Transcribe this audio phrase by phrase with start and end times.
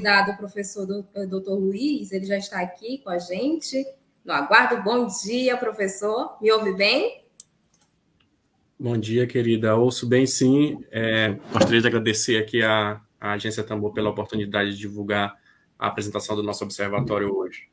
[0.00, 3.86] Convidado, o professor doutor Luiz, ele já está aqui com a gente.
[4.24, 6.38] No aguardo, bom dia, professor.
[6.40, 7.24] Me ouve bem?
[8.78, 9.76] Bom dia, querida.
[9.76, 10.82] Ouço bem, sim.
[10.90, 15.36] É, gostaria de agradecer aqui à, à Agência Tambor pela oportunidade de divulgar
[15.78, 17.68] a apresentação do nosso observatório hoje.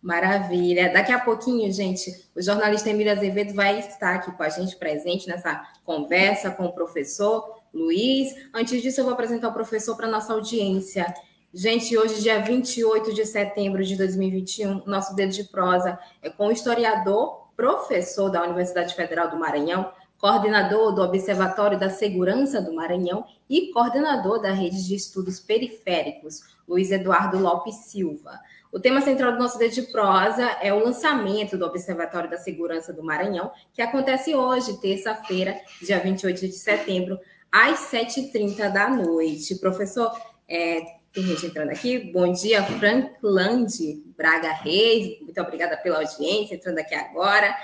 [0.00, 0.90] Maravilha.
[0.90, 5.28] Daqui a pouquinho, gente, o jornalista Emílio Azevedo vai estar aqui com a gente, presente
[5.28, 8.34] nessa conversa com o professor Luiz.
[8.54, 11.06] Antes disso, eu vou apresentar o professor para nossa audiência.
[11.54, 16.50] Gente, hoje, dia 28 de setembro de 2021, nosso dedo de prosa é com o
[16.50, 23.70] historiador, professor da Universidade Federal do Maranhão, coordenador do Observatório da Segurança do Maranhão e
[23.70, 28.40] coordenador da Rede de Estudos Periféricos, Luiz Eduardo Lopes Silva.
[28.72, 32.94] O tema central do nosso dedo de prosa é o lançamento do Observatório da Segurança
[32.94, 39.56] do Maranhão, que acontece hoje, terça-feira, dia 28 de setembro, às 7h30 da noite.
[39.56, 40.10] Professor,
[40.48, 41.98] é, gente entrando aqui.
[42.12, 45.20] Bom dia, Frankland Braga Reis.
[45.20, 47.54] Muito obrigada pela audiência, entrando aqui agora.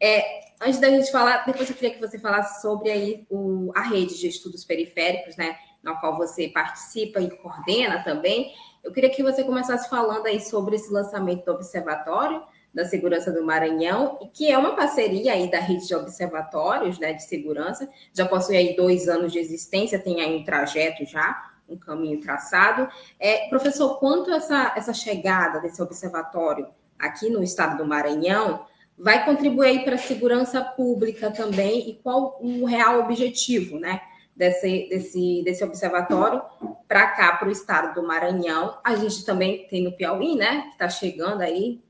[0.00, 3.82] É, antes da gente falar, depois eu queria que você falasse sobre aí o, a
[3.82, 8.52] rede de estudos periféricos, né, na qual você participa e coordena também.
[8.82, 12.42] Eu queria que você começasse falando aí sobre esse lançamento do Observatório,
[12.74, 17.22] da Segurança do Maranhão, que é uma parceria aí da rede de observatórios né, de
[17.22, 22.20] segurança, já possui aí dois anos de existência, tem aí um trajeto já, um caminho
[22.20, 22.88] traçado.
[23.18, 26.66] É, professor, quanto essa, essa chegada desse observatório
[26.98, 28.64] aqui no estado do Maranhão
[28.98, 34.00] vai contribuir para a segurança pública também e qual o real objetivo né,
[34.34, 36.40] desse, desse, desse observatório
[36.88, 38.78] para cá, para o estado do Maranhão.
[38.82, 41.84] A gente também tem no Piauí, né, que está chegando aí,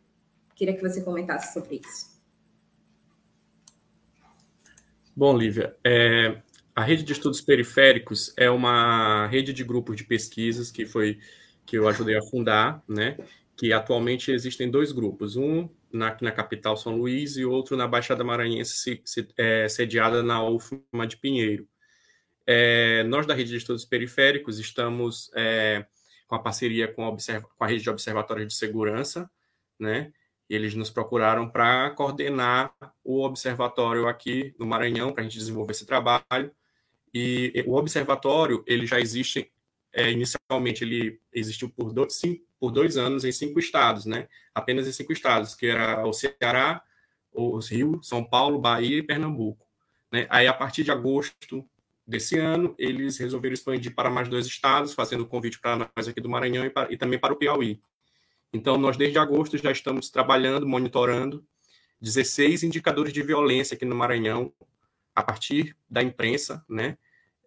[0.57, 2.17] Queria que você comentasse sobre isso.
[5.15, 6.43] Bom, Lívia, é,
[6.77, 11.19] a rede de estudos periféricos é uma rede de grupos de pesquisas que foi
[11.65, 13.17] que eu ajudei a fundar, né?
[13.57, 18.23] Que atualmente existem dois grupos, um na, na capital São Luís e outro na Baixada
[18.23, 21.67] Maranhense, se, se, é, sediada na UFMA de Pinheiro.
[22.47, 25.87] É, nós da rede de estudos periféricos estamos é,
[26.29, 27.17] com a parceria com a,
[27.57, 29.29] com a rede de observatórios de segurança,
[29.81, 30.13] né?
[30.49, 32.73] eles nos procuraram para coordenar
[33.03, 36.53] o observatório aqui no Maranhão, para a gente desenvolver esse trabalho.
[37.19, 39.51] E o observatório, ele já existe,
[39.91, 44.29] é, inicialmente, ele existiu por dois, cinco, por dois anos em cinco estados, né?
[44.55, 46.83] Apenas em cinco estados, que era o Ceará,
[47.33, 49.67] os Rio, São Paulo, Bahia e Pernambuco.
[50.13, 50.27] Né?
[50.29, 51.67] Aí, a partir de agosto
[52.07, 56.29] desse ano, eles resolveram expandir para mais dois estados, fazendo convite para nós aqui do
[56.29, 57.81] Maranhão e, para, e também para o Piauí.
[58.53, 61.43] Então, nós desde agosto já estamos trabalhando, monitorando
[61.99, 64.53] 16 indicadores de violência aqui no Maranhão,
[65.15, 66.99] a partir da imprensa, né?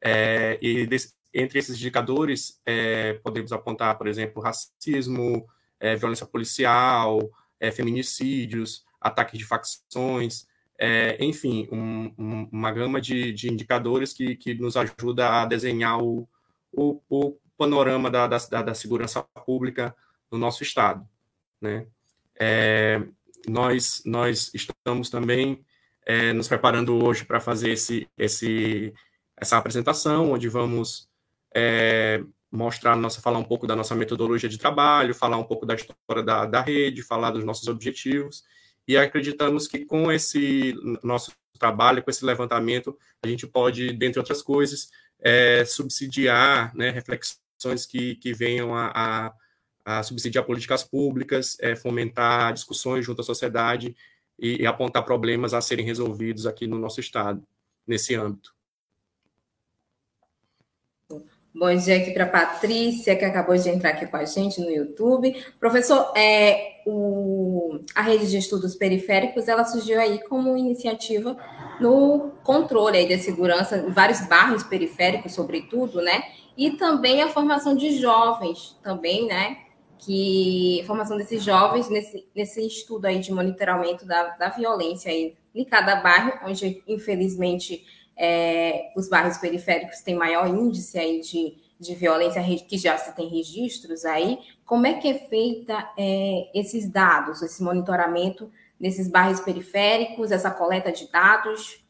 [0.02, 0.88] É, e
[1.34, 5.48] entre esses indicadores, é, podemos apontar, por exemplo, racismo,
[5.80, 7.30] é, violência policial,
[7.60, 14.36] é, feminicídios, ataques de facções, é, enfim, um, um, uma gama de, de indicadores que,
[14.36, 16.28] que, nos ajuda a desenhar o,
[16.72, 19.96] o, o panorama da, da, da segurança pública
[20.32, 21.06] no nosso estado.
[21.62, 21.86] Né?
[22.40, 23.02] É,
[23.48, 25.64] nós, nós estamos também
[26.34, 28.92] nos preparando hoje para fazer esse, esse,
[29.40, 31.08] essa apresentação, onde vamos
[31.56, 35.76] é, mostrar nossa, falar um pouco da nossa metodologia de trabalho, falar um pouco da
[35.76, 38.44] história da, da rede, falar dos nossos objetivos,
[38.88, 44.42] e acreditamos que com esse nosso trabalho, com esse levantamento, a gente pode, dentre outras
[44.42, 44.90] coisas,
[45.20, 49.34] é, subsidiar né, reflexões que, que venham a, a
[49.90, 53.96] a subsidiar políticas públicas, é, fomentar discussões junto à sociedade
[54.38, 57.44] e, e, apontar problemas a serem resolvidos aqui no nosso Estado,
[57.88, 58.54] nesse âmbito.
[61.54, 64.70] Bom dia aqui para a Patrícia, que acabou de entrar aqui com a gente no
[64.70, 65.36] YouTube.
[65.60, 71.36] Professor, é, o, a rede de estudos periféricos, ela surgiu aí como iniciativa
[71.82, 76.22] no controle aí da segurança em vários bairros periféricos, sobretudo, né?
[76.56, 79.58] E também a formação de jovens, também, né?
[80.00, 85.66] que formação desses jovens nesse, nesse estudo aí de monitoramento da, da violência aí em
[85.66, 87.86] cada bairro, onde infelizmente
[88.20, 93.30] é, os bairros periféricos têm maior índice aí de, de violência, que já se tem
[93.30, 94.38] registros aí.
[94.66, 100.92] Como é que é feita é, esses dados, esse monitoramento nesses bairros periféricos, essa coleta
[100.92, 101.82] de dados?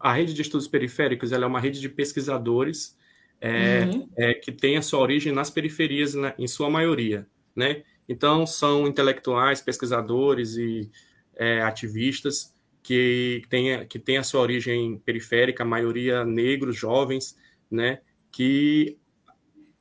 [0.00, 2.98] A rede de estudos periféricos é uma rede de pesquisadores
[3.40, 4.08] é, uhum.
[4.16, 7.28] é, que tem a sua origem nas periferias, né, em sua maioria.
[7.54, 7.84] Né?
[8.08, 10.90] Então, são intelectuais, pesquisadores e
[11.36, 17.36] é, ativistas que têm, que têm a sua origem periférica, a maioria negros, jovens,
[17.70, 18.00] né?
[18.30, 18.98] que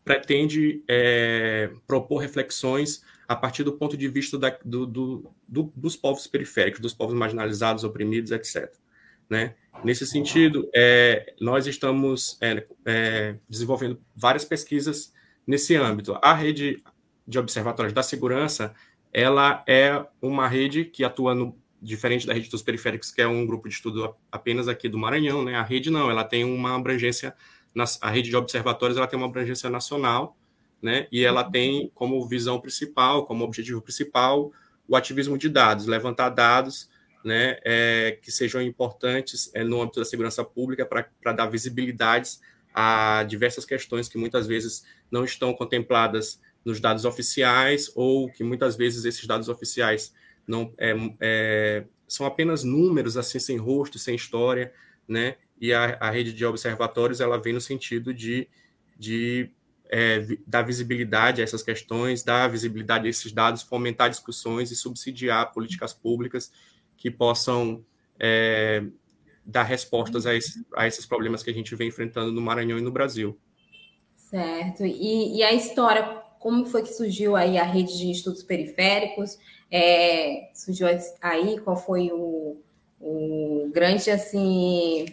[0.03, 5.97] pretende é, propor reflexões a partir do ponto de vista da, do, do, do, dos
[5.97, 8.73] povos periféricos, dos povos marginalizados, oprimidos, etc.
[9.29, 9.55] Né?
[9.83, 15.13] Nesse sentido, é, nós estamos é, é, desenvolvendo várias pesquisas
[15.45, 16.17] nesse âmbito.
[16.21, 16.81] A rede
[17.27, 18.73] de observatórios da segurança,
[19.11, 23.45] ela é uma rede que atua no, diferente da rede dos periféricos, que é um
[23.45, 25.55] grupo de estudo apenas aqui do Maranhão, né?
[25.55, 27.35] A rede não, ela tem uma abrangência,
[28.01, 30.35] a rede de observatórios, ela tem uma abrangência nacional,
[30.81, 31.07] né?
[31.11, 34.51] E ela tem como visão principal, como objetivo principal,
[34.87, 36.89] o ativismo de dados, levantar dados
[37.23, 42.41] né, é, que sejam importantes é, no âmbito da segurança pública para dar visibilidades
[42.73, 48.75] a diversas questões que muitas vezes não estão contempladas nos dados oficiais ou que muitas
[48.75, 50.13] vezes esses dados oficiais
[50.47, 54.73] não é, é, são apenas números assim sem rosto, sem história,
[55.07, 55.35] né?
[55.59, 58.47] E a, a rede de observatórios ela vem no sentido de,
[58.97, 59.51] de
[59.89, 65.51] é, dar visibilidade a essas questões, dar visibilidade a esses dados, fomentar discussões e subsidiar
[65.51, 66.51] políticas públicas
[66.95, 67.83] que possam
[68.19, 68.83] é,
[69.45, 72.81] dar respostas a, esse, a, esses problemas que a gente vem enfrentando no Maranhão e
[72.81, 73.37] no Brasil.
[74.15, 74.85] Certo.
[74.85, 79.37] E, e a história, como foi que surgiu aí a rede de estudos periféricos?
[79.71, 80.87] É, surgiu
[81.21, 82.57] aí, qual foi o,
[82.99, 85.05] o grande, assim,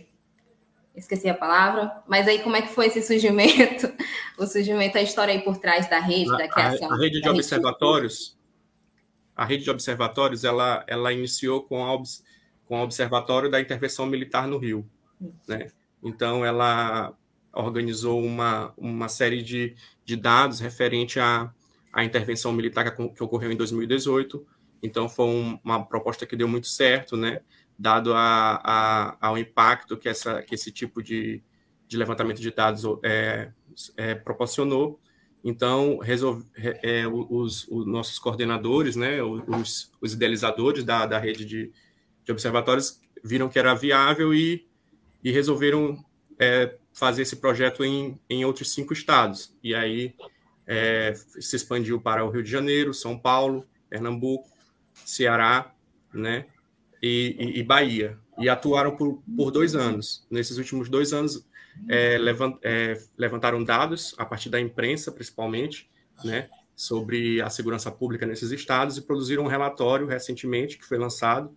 [0.94, 3.92] esqueci a palavra, mas aí como é que foi esse surgimento?
[4.36, 6.90] O surgimento, a história aí por trás da rede, da criação.
[6.90, 8.36] A, a rede de observatórios,
[9.36, 11.96] a rede de observatórios ela, ela iniciou com, a,
[12.66, 14.84] com o Observatório da Intervenção Militar no Rio.
[15.46, 15.68] Né?
[16.02, 17.14] Então, ela
[17.54, 19.74] organizou uma, uma série de,
[20.04, 21.52] de dados referente à,
[21.92, 24.46] à intervenção militar que, ocorreu em 2018.
[24.82, 27.40] Então, foi um, uma proposta que deu muito certo, né?
[27.78, 31.42] dado a, a, ao impacto que, essa, que esse tipo de,
[31.88, 33.50] de levantamento de dados é,
[33.96, 35.00] é, proporcionou.
[35.42, 41.70] Então, resolve, é, os, os, nossos coordenadores, né, os, os idealizadores da, da rede de,
[42.24, 44.66] de, observatórios, viram que era viável e,
[45.22, 46.02] e resolveram
[46.38, 49.52] é, fazer esse projeto em, em outros cinco estados.
[49.62, 50.14] E aí
[50.66, 54.48] é, se expandiu para o Rio de Janeiro, São Paulo, Pernambuco,
[55.04, 55.74] Ceará,
[56.12, 56.46] né,
[57.02, 58.16] e, e, e Bahia.
[58.38, 60.24] E atuaram por, por dois anos.
[60.30, 61.44] Nesses últimos dois anos,
[61.88, 65.90] é, levant, é, levantaram dados a partir da imprensa, principalmente,
[66.24, 71.56] né, sobre a segurança pública nesses estados e produziram um relatório recentemente que foi lançado.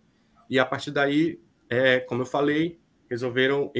[0.50, 3.70] E a partir daí, é, como eu falei, resolveram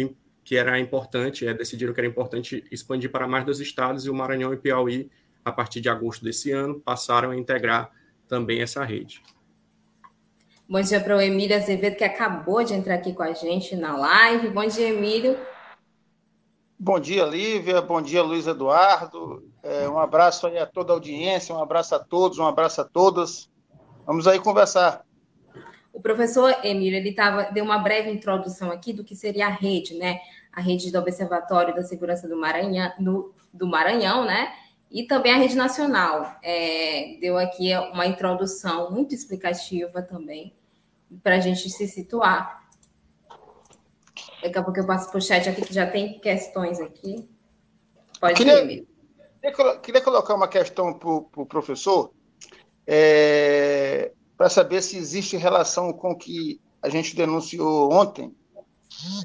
[0.49, 4.15] que era importante, é, decidiram que era importante expandir para mais dois estados e o
[4.15, 5.11] Maranhão e Piauí,
[5.45, 7.91] a partir de agosto desse ano, passaram a integrar
[8.27, 9.23] também essa rede.
[10.67, 13.95] Bom dia para o Emílio Azevedo, que acabou de entrar aqui com a gente na
[13.95, 14.49] live.
[14.49, 15.37] Bom dia, Emílio.
[16.79, 17.83] Bom dia, Lívia.
[17.83, 19.47] Bom dia, Luiz Eduardo.
[19.63, 22.85] É, um abraço aí a toda a audiência, um abraço a todos, um abraço a
[22.85, 23.51] todas.
[24.07, 25.05] Vamos aí conversar.
[25.93, 29.95] O professor Emílio, ele tava, deu uma breve introdução aqui do que seria a rede,
[29.95, 30.19] né?
[30.59, 34.53] A rede do Observatório da Segurança do Maranhão, no, do Maranhão, né?
[34.91, 36.37] E também a rede nacional.
[36.43, 40.53] É, deu aqui uma introdução muito explicativa também,
[41.23, 42.69] para a gente se situar.
[44.43, 47.25] Daqui a pouco eu passo para o chat aqui, que já tem questões aqui.
[48.21, 48.89] Pode queria, ir,
[49.41, 52.11] queria, queria colocar uma questão para o pro professor,
[52.85, 58.35] é, para saber se existe relação com o que a gente denunciou ontem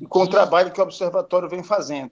[0.01, 2.11] e com o trabalho que o Observatório vem fazendo.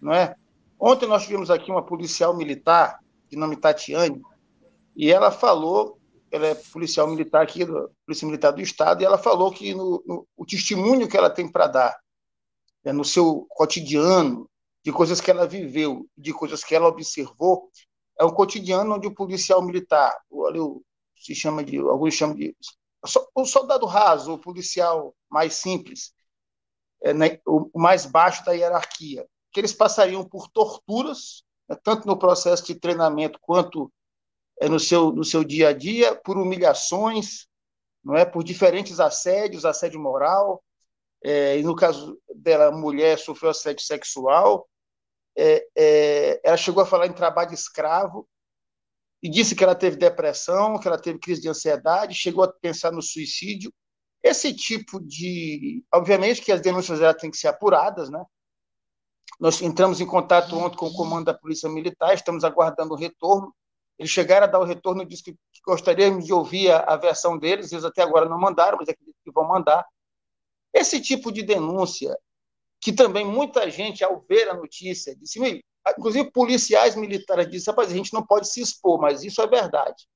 [0.00, 0.34] Não é?
[0.78, 4.20] Ontem nós tivemos aqui uma policial militar, de nome Tatiane,
[4.96, 5.98] e ela falou,
[6.30, 7.64] ela é policial militar aqui,
[8.04, 11.50] Polícia Militar do Estado, e ela falou que no, no o testemunho que ela tem
[11.50, 12.00] para dar
[12.84, 14.48] né, no seu cotidiano,
[14.84, 17.70] de coisas que ela viveu, de coisas que ela observou,
[18.18, 20.12] é um cotidiano onde o policial militar,
[20.48, 20.58] ali
[21.16, 22.54] se chama de, alguns chamam de
[23.34, 26.12] o soldado raso, o policial mais simples,
[27.02, 32.18] é, né, o mais baixo da hierarquia, que eles passariam por torturas, né, tanto no
[32.18, 33.92] processo de treinamento quanto
[34.60, 37.46] é, no, seu, no seu dia a dia, por humilhações,
[38.04, 40.62] não é, por diferentes assédios, assédio moral,
[41.24, 44.68] é, e no caso dela, mulher, sofreu assédio sexual.
[45.36, 48.28] É, é, ela chegou a falar em trabalho escravo
[49.22, 52.90] e disse que ela teve depressão, que ela teve crise de ansiedade, chegou a pensar
[52.90, 53.72] no suicídio.
[54.22, 55.84] Esse tipo de.
[55.92, 58.24] Obviamente que as denúncias dela têm que ser apuradas, né?
[59.40, 63.52] Nós entramos em contato ontem com o comando da Polícia Militar, estamos aguardando o retorno.
[63.98, 65.36] Eles chegaram a dar o retorno disse que,
[65.66, 69.32] gostaríamos de ouvir a, a, versão deles, eles até agora não mandaram, mas acredito que
[69.32, 69.84] vão mandar.
[70.72, 72.16] Esse tipo de denúncia,
[72.80, 75.62] que também muita gente, ao ver a notícia, disse,
[75.98, 80.06] inclusive policiais militares disseram, rapaz, a gente não pode se expor, mas isso é verdade.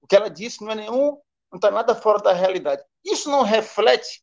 [0.00, 1.18] O que ela disse não é nenhum,
[1.50, 2.82] não está nada fora da realidade.
[3.04, 4.22] Isso não reflete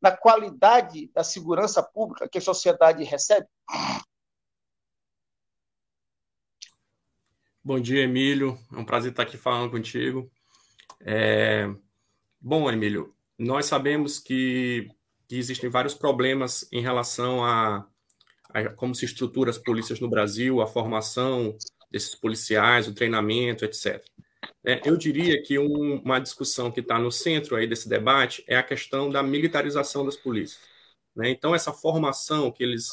[0.00, 3.46] na qualidade da segurança pública que a sociedade recebe?
[7.62, 8.58] Bom dia, Emílio.
[8.72, 10.30] É um prazer estar aqui falando contigo.
[11.00, 11.68] É...
[12.40, 14.88] Bom, Emílio, nós sabemos que,
[15.28, 17.86] que, existem vários problemas em relação a,
[18.48, 21.54] a, como se estrutura as polícias no Brasil, a formação
[21.90, 24.02] desses policiais, o treinamento, etc.
[24.64, 28.56] É, eu diria que um, uma discussão que está no centro aí desse debate é
[28.56, 30.60] a questão da militarização das polícias.
[31.16, 31.30] Né?
[31.30, 32.90] Então, essa formação que eles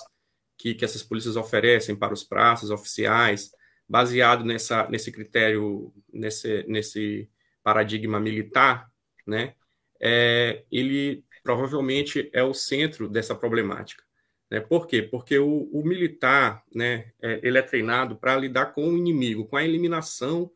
[0.58, 3.52] que, que essas polícias oferecem para os praças oficiais,
[3.88, 7.30] baseado nessa, nesse critério, nesse, nesse
[7.64, 8.92] paradigma militar,
[9.26, 9.54] né,
[10.02, 14.04] é, ele provavelmente é o centro dessa problemática.
[14.50, 14.60] Né?
[14.60, 15.02] Por quê?
[15.02, 19.58] Porque o, o militar, né, é, ele é treinado para lidar com o inimigo, com
[19.58, 20.52] a eliminação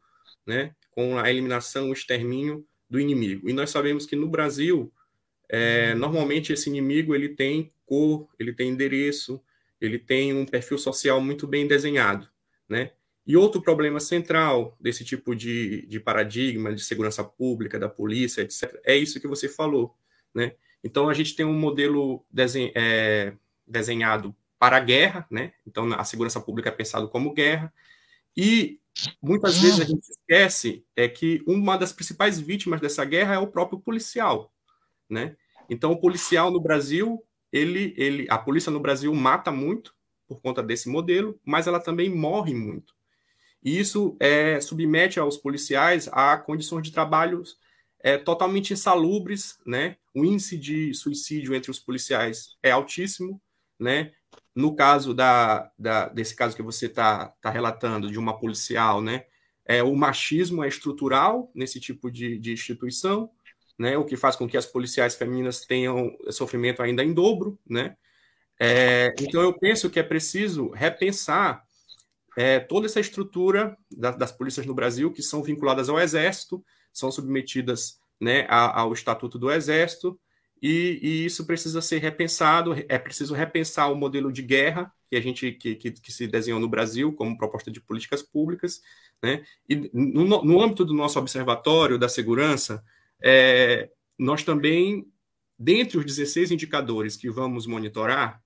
[0.46, 3.50] né, com a eliminação, o extermínio do inimigo.
[3.50, 4.93] E nós sabemos que no Brasil,
[5.50, 9.41] é, normalmente esse inimigo ele tem cor, ele tem endereço,
[9.79, 12.29] ele tem um perfil social muito bem desenhado,
[12.70, 12.91] né?
[13.25, 18.79] E outro problema central desse tipo de, de paradigma de segurança pública, da polícia, etc.,
[18.84, 19.96] é isso que você falou,
[20.36, 20.53] né?
[20.84, 22.24] Então, a gente tem um modelo
[22.75, 23.34] é,
[23.65, 25.53] desenhado para a guerra, né?
[25.65, 27.74] Então, a segurança pública é pensado como guerra,
[28.35, 28.79] e
[29.21, 33.47] muitas vezes a gente esquece é que uma das principais vítimas dessa guerra é o
[33.47, 34.53] próprio policial,
[35.09, 35.35] né?
[35.69, 39.95] Então o policial no Brasil, ele, ele, a polícia no Brasil mata muito
[40.27, 42.93] por conta desse modelo, mas ela também morre muito.
[43.63, 47.43] E isso é, submete aos policiais a condições de trabalho
[48.00, 49.97] é, totalmente insalubres, né?
[50.13, 53.41] O índice de suicídio entre os policiais é altíssimo,
[53.79, 54.11] né?
[54.55, 59.25] No caso da, da desse caso que você está tá relatando, de uma policial, né,
[59.65, 63.29] é, o machismo é estrutural nesse tipo de, de instituição,
[63.79, 67.57] né, o que faz com que as policiais femininas tenham sofrimento ainda em dobro.
[67.67, 67.95] Né?
[68.59, 71.63] É, então, eu penso que é preciso repensar
[72.38, 77.11] é, toda essa estrutura da, das polícias no Brasil, que são vinculadas ao Exército, são
[77.11, 80.19] submetidas né, ao Estatuto do Exército,
[80.62, 85.22] e, e, isso precisa ser repensado, é preciso repensar o modelo de guerra que a
[85.22, 88.82] gente que, que, que se desenhou no Brasil como proposta de políticas públicas,
[89.22, 89.44] né?
[89.68, 92.84] E no, no âmbito do nosso observatório da segurança,
[93.22, 95.06] é, nós também,
[95.58, 98.41] dentre os 16 indicadores que vamos monitorar,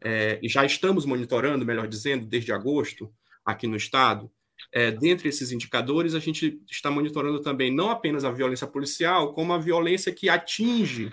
[0.00, 3.10] é, e já estamos monitorando, melhor dizendo, desde agosto,
[3.44, 4.30] aqui no estado,
[4.72, 9.52] é, dentre esses indicadores, a gente está monitorando também não apenas a violência policial, como
[9.52, 11.12] a violência que atinge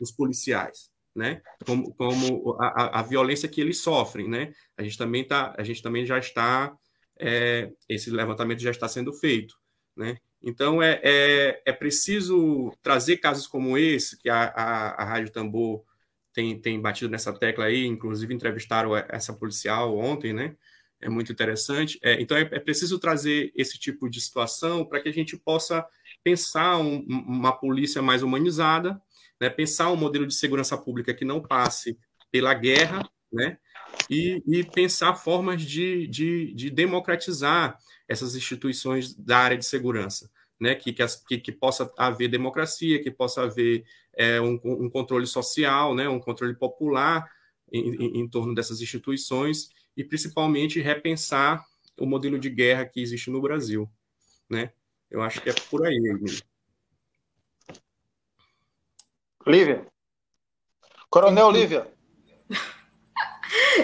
[0.00, 1.40] os policiais, né?
[1.66, 4.52] Como, como a, a, violência que eles sofrem, né?
[4.76, 6.76] A gente também tá, a gente também já está
[7.18, 9.54] é, esse levantamento já está sendo feito,
[9.96, 10.16] né?
[10.42, 15.84] Então é, é, é preciso trazer casos como esse que a, a, a Rádio Tambor
[16.32, 20.56] tem, tem batido nessa tecla aí, inclusive entrevistaram essa policial ontem, né?
[21.00, 21.98] É muito interessante.
[22.02, 25.84] É, então é, é, preciso trazer esse tipo de situação para que a gente possa
[26.22, 29.00] pensar um, uma polícia mais humanizada,
[29.42, 31.98] né, pensar um modelo de segurança pública que não passe
[32.30, 33.58] pela guerra, né,
[34.08, 40.30] e, e pensar formas de, de, de, democratizar essas instituições da área de segurança,
[40.60, 43.84] né, que, que, as, que, que possa haver democracia, que possa haver
[44.14, 47.28] é, um, um, controle social, né, um controle popular
[47.72, 51.64] em, em, em torno dessas instituições e principalmente repensar
[51.98, 53.90] o modelo de guerra que existe no Brasil,
[54.48, 54.72] né?
[55.10, 55.96] Eu acho que é por aí.
[55.96, 56.51] Emílio.
[59.46, 59.86] Lívia.
[61.10, 61.92] Coronel Lívia.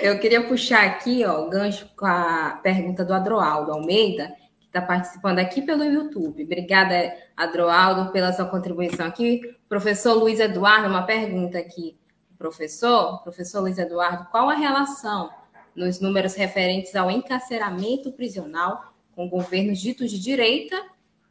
[0.01, 4.81] Eu queria puxar aqui, ó, o gancho com a pergunta do Adroaldo Almeida, que está
[4.81, 6.45] participando aqui pelo YouTube.
[6.45, 9.41] Obrigada, Adroaldo, pela sua contribuição aqui.
[9.69, 11.99] Professor Luiz Eduardo, uma pergunta aqui.
[12.39, 15.31] Professor, professor Luiz Eduardo, qual a relação
[15.75, 20.81] nos números referentes ao encarceramento prisional com governos ditos de direita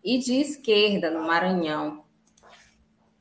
[0.03, 2.06] e de esquerda no Maranhão?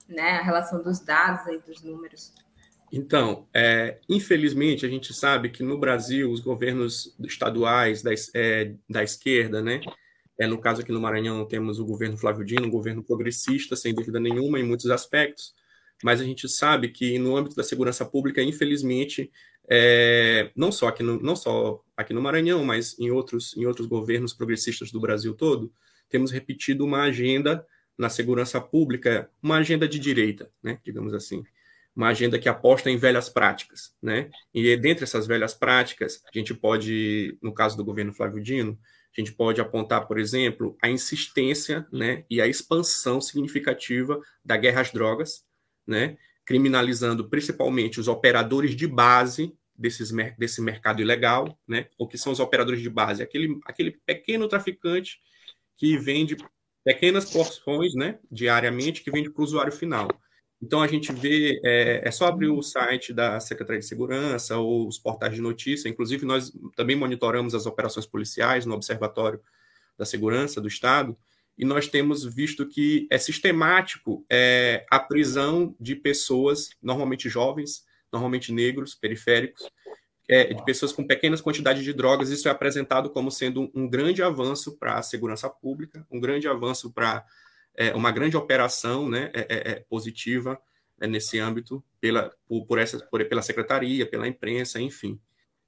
[0.08, 2.32] Né, a relação dos dados e dos números.
[2.92, 9.02] Então, é, infelizmente, a gente sabe que no Brasil, os governos estaduais da, é, da
[9.02, 9.80] esquerda, né?
[10.38, 13.94] É, no caso aqui no Maranhão, temos o governo Flávio Dino, um governo progressista, sem
[13.94, 15.54] dúvida nenhuma, em muitos aspectos,
[16.04, 19.30] mas a gente sabe que no âmbito da segurança pública, infelizmente,
[19.68, 23.86] é, não, só aqui no, não só aqui no Maranhão, mas em outros, em outros
[23.86, 25.72] governos progressistas do Brasil todo,
[26.08, 27.66] temos repetido uma agenda
[27.98, 31.44] na segurança pública, uma agenda de direita, né, digamos assim
[31.96, 34.30] uma agenda que aposta em velhas práticas, né?
[34.52, 38.78] E dentre essas velhas práticas, a gente pode, no caso do governo Flávio Dino,
[39.16, 44.82] a gente pode apontar, por exemplo, a insistência, né, e a expansão significativa da guerra
[44.82, 45.42] às drogas,
[45.86, 51.88] né, criminalizando principalmente os operadores de base desses, desse mercado ilegal, né?
[51.98, 53.22] O que são os operadores de base?
[53.22, 55.18] Aquele, aquele pequeno traficante
[55.78, 56.36] que vende
[56.86, 60.08] pequenas porções, né, diariamente, que vende para o usuário final.
[60.62, 64.86] Então a gente vê, é, é, só abrir o site da Secretaria de Segurança ou
[64.86, 65.88] os portais de notícia.
[65.88, 69.40] Inclusive, nós também monitoramos as operações policiais no Observatório
[69.98, 71.18] da Segurança do Estado,
[71.58, 78.52] e nós temos visto que é sistemático é, a prisão de pessoas, normalmente jovens, normalmente
[78.52, 79.68] negros, periféricos,
[80.28, 82.30] é, de pessoas com pequenas quantidades de drogas.
[82.30, 86.92] Isso é apresentado como sendo um, grande avanço para a segurança pública, um grande avanço
[86.92, 87.24] para
[87.76, 90.58] é, uma grande operação né, é, é, é positiva
[90.98, 95.20] né, nesse âmbito pela, por, por, essa, por, pela secretaria, pela imprensa, enfim.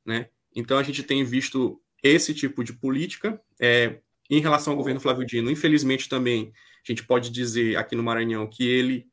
[0.05, 0.29] Né?
[0.55, 3.41] Então, a gente tem visto esse tipo de política.
[3.61, 3.99] É,
[4.31, 6.53] em relação ao governo Flávio Dino, infelizmente também
[6.85, 9.07] a gente pode dizer aqui no Maranhão que ele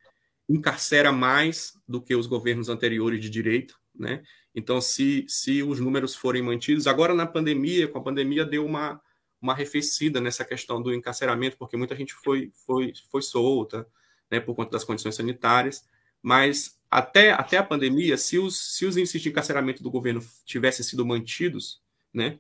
[0.47, 4.23] encarcera mais do que os governos anteriores de direito, né?
[4.53, 9.01] Então, se, se os números forem mantidos, agora na pandemia, com a pandemia deu uma,
[9.41, 13.85] uma arrefecida nessa questão do encarceramento, porque muita gente foi, foi, foi solta,
[14.29, 15.85] né, por conta das condições sanitárias,
[16.21, 20.85] mas até, até a pandemia, se os, se os índices de encarceramento do governo tivessem
[20.85, 21.81] sido mantidos,
[22.13, 22.39] né,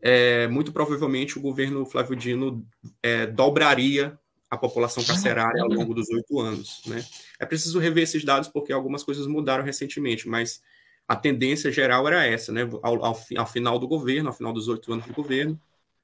[0.00, 2.64] é, muito provavelmente o governo Flávio Dino
[3.02, 4.18] é, dobraria
[4.50, 6.80] a população carcerária ao longo dos oito anos.
[6.86, 7.04] Né?
[7.38, 10.62] É preciso rever esses dados porque algumas coisas mudaram recentemente, mas
[11.08, 12.68] a tendência geral era essa, né?
[12.82, 15.58] Ao, ao, ao final do governo, ao final dos oito anos de governo,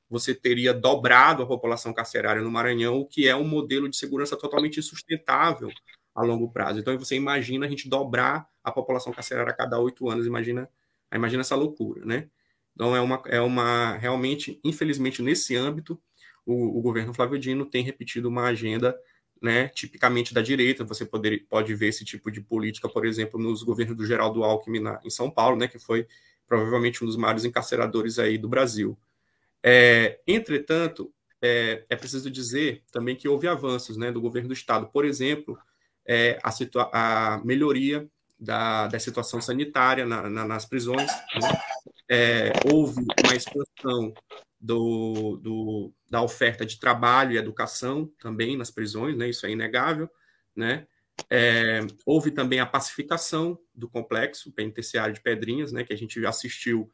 [0.08, 4.36] você teria dobrado a população carcerária no Maranhão, o que é um modelo de segurança
[4.36, 5.70] totalmente insustentável
[6.14, 6.78] a longo prazo.
[6.78, 10.68] Então, você imagina a gente dobrar a população carcerária a cada oito anos, imagina,
[11.12, 12.28] imagina essa loucura, né?
[12.74, 16.00] Então, é uma, é uma realmente, infelizmente, nesse âmbito,
[16.46, 18.96] o, o governo Flávio Dino tem repetido uma agenda
[19.44, 20.84] né, tipicamente da direita.
[20.84, 24.80] Você poder, pode ver esse tipo de política, por exemplo, nos governos do Geraldo Alckmin
[24.80, 26.06] na, em São Paulo, né, que foi
[26.46, 28.98] provavelmente um dos maiores encarceradores aí do Brasil.
[29.62, 34.86] É, entretanto, é, é, preciso dizer também que houve avanços né, do governo do Estado.
[34.86, 35.58] Por exemplo,
[36.06, 38.08] é, a, a, melhoria
[38.40, 41.06] da, da situação sanitária na, na, nas prisões.
[41.06, 41.52] Né?
[42.08, 44.14] É, houve uma expansão
[44.64, 49.28] do, do, da oferta de trabalho e educação também nas prisões, né?
[49.28, 50.08] isso é inegável.
[50.56, 50.86] Né?
[51.28, 56.90] É, houve também a pacificação do complexo penitenciário de Pedrinhas, né, que a gente assistiu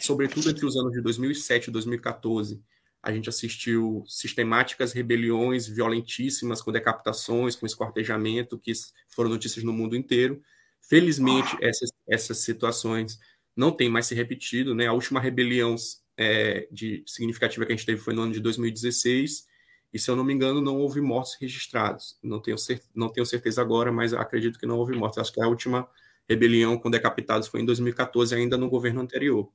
[0.00, 2.60] sobretudo entre os anos de 2007 e 2014,
[3.02, 8.72] a gente assistiu sistemáticas rebeliões violentíssimas, com decapitações, com escortejamento, que
[9.08, 10.42] foram notícias no mundo inteiro.
[10.80, 13.20] Felizmente, essas, essas situações
[13.54, 14.74] não têm mais se repetido.
[14.74, 14.86] Né?
[14.86, 15.76] A última rebelião
[16.16, 19.46] é, de, significativa que a gente teve foi no ano de 2016,
[19.92, 22.18] e se eu não me engano, não houve mortos registrados.
[22.20, 22.56] Não tenho,
[22.94, 25.18] não tenho certeza agora, mas acredito que não houve mortos.
[25.18, 25.88] Acho que a última
[26.28, 29.48] rebelião com decapitados foi em 2014, ainda no governo anterior.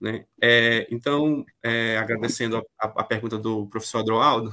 [0.00, 0.26] Né?
[0.40, 4.52] É, então, é, agradecendo a, a, pergunta do professor Adroaldo,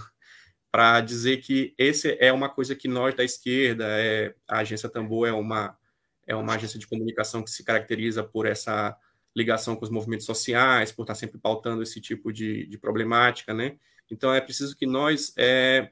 [0.71, 5.27] para dizer que esse é uma coisa que nós da esquerda, é, a agência Tambor
[5.27, 5.77] é uma,
[6.25, 8.97] é uma agência de comunicação que se caracteriza por essa
[9.35, 13.77] ligação com os movimentos sociais, por estar sempre pautando esse tipo de, de problemática, né?
[14.09, 15.89] Então é preciso que nós é,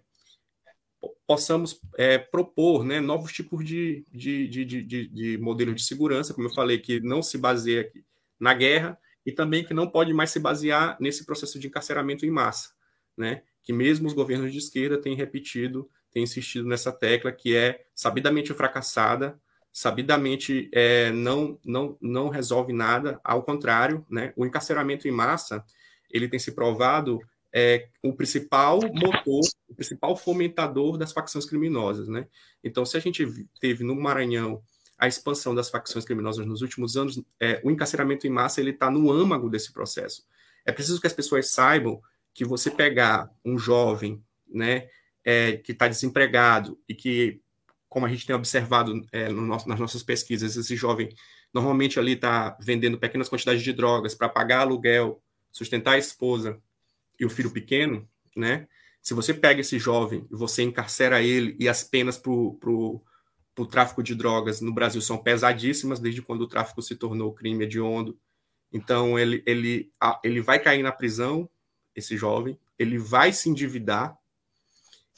[1.26, 6.48] possamos é, propor né, novos tipos de, de, de, de, de modelos de segurança, como
[6.48, 7.92] eu falei, que não se baseia
[8.40, 12.32] na guerra, e também que não pode mais se basear nesse processo de encarceramento em
[12.32, 12.72] massa,
[13.16, 13.44] né?
[13.64, 18.54] Que mesmo os governos de esquerda têm repetido, têm insistido nessa tecla que é sabidamente
[18.54, 19.40] fracassada,
[19.72, 24.34] sabidamente é, não, não, não resolve nada, ao contrário, né?
[24.36, 25.64] O encarceramento em massa
[26.10, 27.20] ele tem se provado
[27.54, 32.28] é, o principal motor, o principal fomentador das facções criminosas, né?
[32.64, 33.26] Então, se a gente
[33.60, 34.62] teve no Maranhão
[34.98, 38.90] a expansão das facções criminosas nos últimos anos, é, o encarceramento em massa ele está
[38.90, 40.26] no âmago desse processo.
[40.64, 42.00] É preciso que as pessoas saibam
[42.34, 44.88] que você pegar um jovem, né,
[45.24, 47.41] é, que está desempregado e que
[47.92, 51.14] como a gente tem observado é, no nosso, nas nossas pesquisas, esse jovem
[51.54, 56.58] normalmente ali está vendendo pequenas quantidades de drogas para pagar aluguel, sustentar a esposa
[57.20, 58.66] e o filho pequeno, né?
[59.02, 63.04] Se você pega esse jovem e você encarcera ele e as penas para o
[63.70, 68.18] tráfico de drogas no Brasil são pesadíssimas desde quando o tráfico se tornou crime hediondo.
[68.72, 69.92] Então ele, ele,
[70.24, 71.50] ele vai cair na prisão,
[71.94, 74.18] esse jovem, ele vai se endividar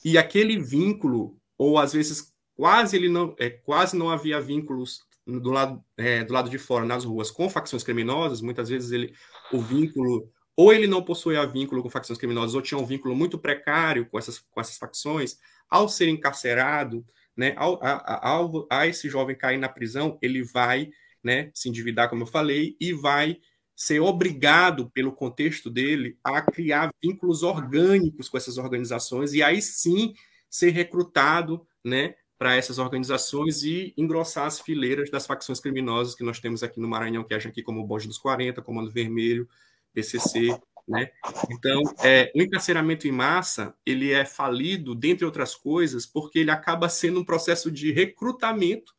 [0.04, 2.33] e aquele vínculo, ou às vezes
[2.64, 6.86] quase ele não, é, quase não havia vínculos do lado, é, do lado de fora,
[6.86, 9.14] nas ruas, com facções criminosas, muitas vezes ele,
[9.52, 13.38] o vínculo, ou ele não possuía vínculo com facções criminosas, ou tinha um vínculo muito
[13.38, 15.38] precário com essas, com essas facções,
[15.70, 20.90] ao ser encarcerado, né, ao, a, ao, a esse jovem cair na prisão, ele vai
[21.22, 23.40] né, se endividar, como eu falei, e vai
[23.76, 30.14] ser obrigado, pelo contexto dele, a criar vínculos orgânicos com essas organizações, e aí sim
[30.50, 36.40] ser recrutado né, para essas organizações e engrossar as fileiras das facções criminosas que nós
[36.40, 39.48] temos aqui no Maranhão, que agem aqui como o Boge dos 40, Comando Vermelho,
[39.94, 40.50] PCC,
[40.88, 41.10] né?
[41.50, 46.90] Então, é, o encarceramento em massa, ele é falido, dentre outras coisas, porque ele acaba
[46.90, 48.94] sendo um processo de recrutamento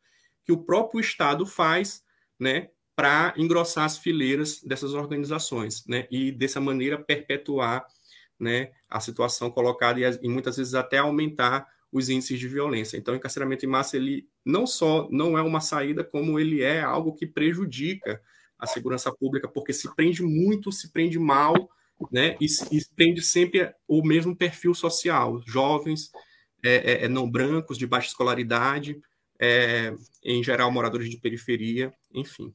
[0.44, 2.02] que o próprio Estado faz,
[2.38, 7.84] né, para engrossar as fileiras dessas organizações, né, e dessa maneira perpetuar,
[8.38, 12.96] né, a situação colocada e, e muitas vezes até aumentar os índices de violência.
[12.96, 16.80] Então, o encarceramento em massa, ele não só não é uma saída, como ele é
[16.80, 18.20] algo que prejudica
[18.58, 21.70] a segurança pública, porque se prende muito, se prende mal,
[22.10, 22.36] né?
[22.40, 26.10] E, e prende sempre o mesmo perfil social, jovens,
[26.64, 29.00] é, é, é, não brancos, de baixa escolaridade,
[29.38, 32.52] é, em geral moradores de periferia, enfim.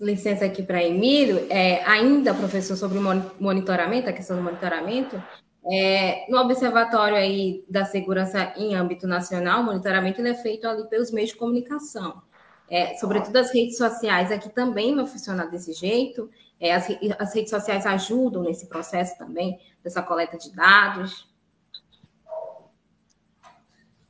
[0.00, 3.02] Licença aqui para Emílio, é, ainda, professor, sobre o
[3.38, 5.22] monitoramento, a questão do monitoramento,
[5.70, 11.12] é, no observatório aí da segurança em âmbito nacional, o monitoramento é feito ali pelos
[11.12, 12.22] meios de comunicação.
[12.68, 16.30] É, sobretudo as redes sociais aqui também vai funcionar desse jeito.
[16.58, 21.28] É, as, as redes sociais ajudam nesse processo também, dessa coleta de dados.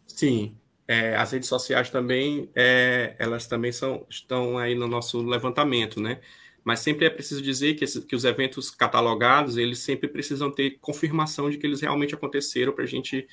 [0.07, 6.01] Sim, é, as redes sociais também, é, elas também são, estão aí no nosso levantamento,
[6.01, 6.21] né?
[6.65, 10.79] Mas sempre é preciso dizer que, esse, que, os eventos catalogados, eles sempre precisam ter
[10.81, 13.27] confirmação de que eles realmente aconteceram para a gente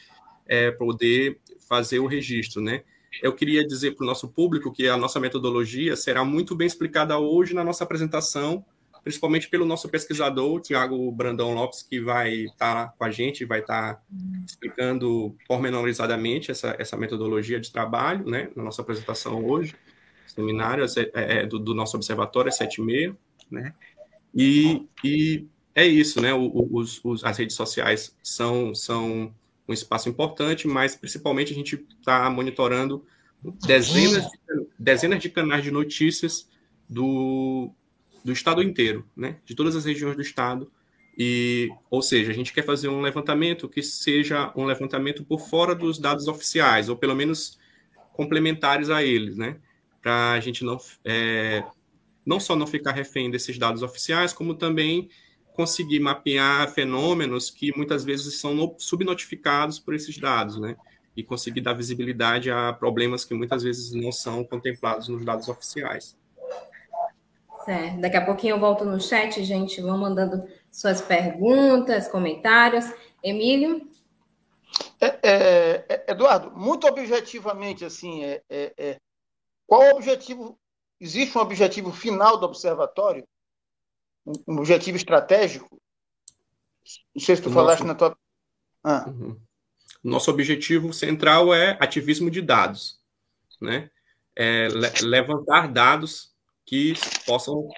[0.47, 2.83] é, poder fazer o registro, né?
[3.21, 7.17] Eu queria dizer para o nosso público que a nossa metodologia será muito bem explicada
[7.17, 8.63] hoje na nossa apresentação,
[9.03, 13.59] principalmente pelo nosso pesquisador, Tiago Brandão Lopes, que vai estar tá com a gente, vai
[13.59, 14.01] estar tá
[14.45, 19.75] explicando pormenorizadamente essa, essa metodologia de trabalho, né, na nossa apresentação hoje
[20.31, 23.17] seminário é, é, do, do, nosso observatório, é 7 e meia,
[23.49, 23.73] né?
[24.33, 26.33] E, e é isso, né?
[26.33, 29.33] Os, os, as redes sociais são, são
[29.67, 33.05] um espaço importante, mas principalmente a gente está monitorando
[33.65, 36.49] dezenas de, dezenas de canais de notícias
[36.87, 37.71] do,
[38.23, 39.37] do estado inteiro, né?
[39.45, 40.71] De todas as regiões do estado.
[41.17, 45.75] E, ou seja, a gente quer fazer um levantamento que seja um levantamento por fora
[45.75, 47.59] dos dados oficiais, ou pelo menos
[48.13, 49.57] complementares a eles, né?
[50.01, 51.63] Para a gente não, é,
[52.25, 55.09] não só não ficar refém desses dados oficiais, como também
[55.53, 60.77] conseguir mapear fenômenos que muitas vezes são subnotificados por esses dados, né?
[61.17, 66.17] E conseguir dar visibilidade a problemas que muitas vezes não são contemplados nos dados oficiais.
[67.65, 67.99] Certo.
[67.99, 69.81] Daqui a pouquinho eu volto no chat, gente.
[69.81, 72.85] Vão mandando suas perguntas, comentários.
[73.21, 73.89] Emílio?
[75.01, 78.97] É, é, é Eduardo, muito objetivamente, assim, é, é, é
[79.69, 80.59] qual o objetivo?
[80.99, 83.23] Existe um objetivo final do observatório?
[84.25, 85.79] Um objetivo estratégico?
[87.15, 88.17] Não sei se tu o falaste na tua.
[88.83, 89.07] Ah.
[89.07, 89.39] Uhum.
[90.03, 92.99] Nosso objetivo central é ativismo de dados,
[93.61, 93.91] né?
[94.35, 96.33] É le levantar dados
[96.65, 96.93] que
[97.25, 97.69] possam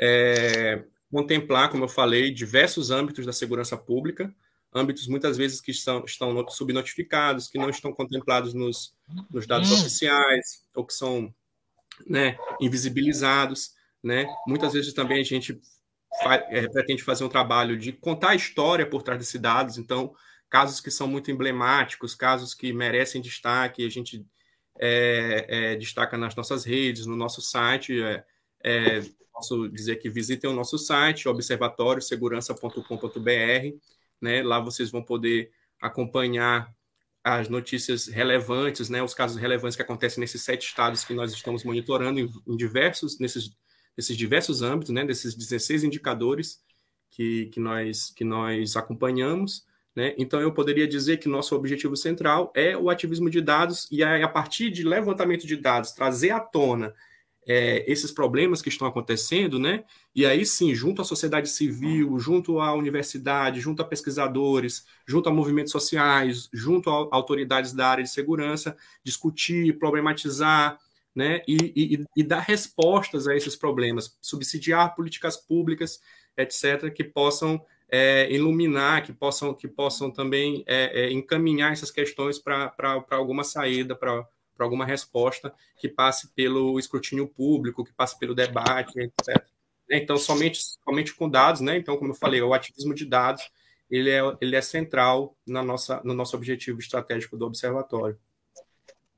[0.00, 4.34] é, contemplar, como eu falei, diversos âmbitos da segurança pública,
[4.74, 8.92] âmbitos muitas vezes que estão, estão subnotificados, que não estão contemplados nos,
[9.30, 9.74] nos dados hum.
[9.74, 11.32] oficiais, ou que são
[12.06, 13.72] né, invisibilizados.
[14.02, 14.26] Né?
[14.46, 15.60] Muitas vezes também a gente
[16.22, 20.14] faz, é, pretende fazer um trabalho de contar a história por trás desses dados, então,
[20.50, 24.26] casos que são muito emblemáticos, casos que merecem destaque, a gente
[24.78, 28.02] é, é, destaca nas nossas redes, no nosso site.
[28.02, 28.24] É,
[28.62, 33.78] é, posso dizer que visitem o nosso site, observatóriosegurança.com.br
[34.20, 34.42] né?
[34.42, 35.50] Lá vocês vão poder
[35.80, 36.72] acompanhar
[37.22, 39.02] as notícias relevantes, né?
[39.02, 43.18] Os casos relevantes que acontecem nesses sete estados que nós estamos monitorando em, em diversos,
[43.18, 43.50] nesses,
[43.96, 45.04] nesses diversos âmbitos, né?
[45.04, 46.62] Desses 16 indicadores
[47.10, 50.12] que, que, nós, que nós acompanhamos, Né?
[50.18, 54.28] Então, eu poderia dizer que nosso objetivo central é o ativismo de dados, e a
[54.28, 56.92] partir de levantamento de dados, trazer à tona
[57.46, 59.84] é, esses problemas que estão acontecendo, né?
[60.14, 65.32] E aí sim, junto à sociedade civil, junto à universidade, junto a pesquisadores, junto a
[65.32, 70.78] movimentos sociais, junto a autoridades da área de segurança, discutir, problematizar,
[71.14, 71.42] né?
[71.46, 76.00] E, e, e dar respostas a esses problemas, subsidiar políticas públicas,
[76.36, 82.38] etc., que possam é, iluminar, que possam, que possam também é, é, encaminhar essas questões
[82.38, 82.72] para
[83.10, 88.98] alguma saída, para para alguma resposta que passe pelo escrutínio público, que passe pelo debate,
[88.98, 89.44] etc.
[89.88, 91.76] Né, então, somente, somente com dados, né?
[91.76, 93.50] Então, como eu falei, o ativismo de dados
[93.90, 98.18] ele é, ele é central na nossa, no nosso objetivo estratégico do observatório.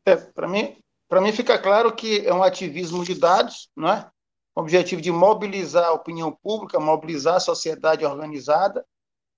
[0.05, 0.77] É, para mim,
[1.09, 4.11] para mim fica claro que é um ativismo de dados, não é?
[4.55, 8.85] O objetivo de mobilizar a opinião pública, mobilizar a sociedade organizada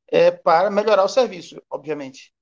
[0.06, 2.32] é, para melhorar o serviço, obviamente.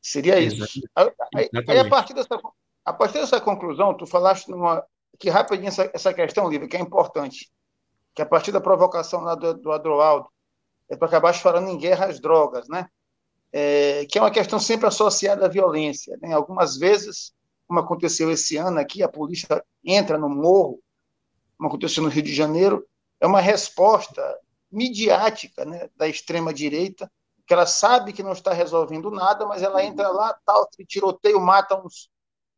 [0.00, 0.64] Seria isso.
[0.94, 2.40] Aí, aí, a, partir dessa,
[2.84, 4.84] a partir dessa conclusão, tu falaste numa,
[5.18, 7.50] que rapidinho essa, essa questão, Lívia, que é importante,
[8.14, 10.28] que a partir da provocação lá do, do Adroaldo,
[10.88, 12.88] é para acabar falando em guerra às drogas, né?
[13.52, 16.16] É, que é uma questão sempre associada à violência.
[16.22, 16.32] Né?
[16.32, 17.32] Algumas vezes,
[17.66, 20.80] como aconteceu esse ano aqui, a polícia entra no morro,
[21.56, 22.86] como aconteceu no Rio de Janeiro,
[23.20, 24.22] é uma resposta
[24.70, 27.10] midiática né, da extrema-direita
[27.50, 31.74] que ela sabe que não está resolvendo nada, mas ela entra lá, tal, tiroteio, mata
[31.84, 32.08] uns,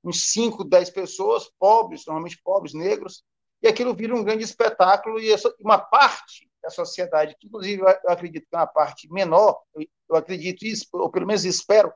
[0.04, 3.24] uns 5, 10 pessoas, pobres, normalmente pobres, negros,
[3.62, 8.46] e aquilo vira um grande espetáculo e uma parte da sociedade, que inclusive eu acredito
[8.46, 11.90] que é uma parte menor, eu acredito isso, ou pelo menos espero,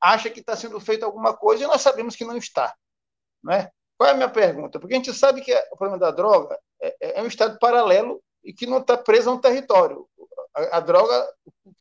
[0.00, 2.74] acha que está sendo feito alguma coisa e nós sabemos que não está.
[3.42, 3.70] Não é?
[3.98, 4.80] Qual é a minha pergunta?
[4.80, 8.50] Porque a gente sabe que o problema da droga é, é um estado paralelo e
[8.50, 10.08] que não está preso a um território.
[10.54, 11.34] A, droga,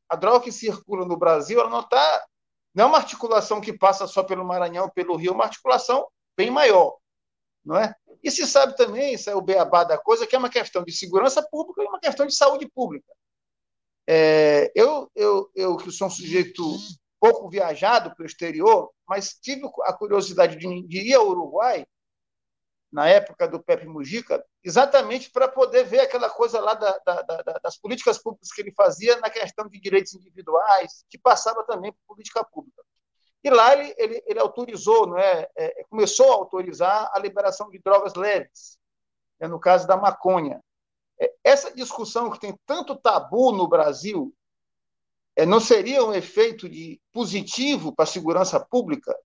[0.08, 2.26] a droga que circula no Brasil, ela não está.
[2.74, 6.52] Não é uma articulação que passa só pelo Maranhão, pelo Rio, é uma articulação bem
[6.52, 6.98] maior.
[7.66, 7.94] Não é?
[8.24, 10.92] E se sabe também, isso é o beabá da coisa, que é uma questão de
[10.92, 13.12] segurança pública e uma questão de saúde pública.
[14.08, 16.64] É, eu, eu, eu, que sou um sujeito
[17.20, 21.86] pouco viajado para o exterior, mas tive a curiosidade de, de ir ao Uruguai
[22.92, 27.60] na época do Pepe Mujica, exatamente para poder ver aquela coisa lá da, da, da,
[27.64, 32.16] das políticas públicas que ele fazia na questão de direitos individuais, que passava também por
[32.16, 32.84] política pública.
[33.44, 37.80] E lá ele, ele, ele autorizou, não é, é, começou a autorizar a liberação de
[37.80, 38.78] drogas leves,
[39.40, 40.60] é, no caso da maconha.
[41.20, 44.34] É, essa discussão que tem tanto tabu no Brasil,
[45.36, 49.16] é, não seria um efeito de positivo para a segurança pública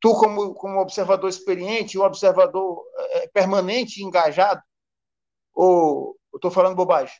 [0.00, 4.62] tu como, como observador experiente, um observador é, permanente, engajado,
[5.54, 7.14] ou estou falando bobagem?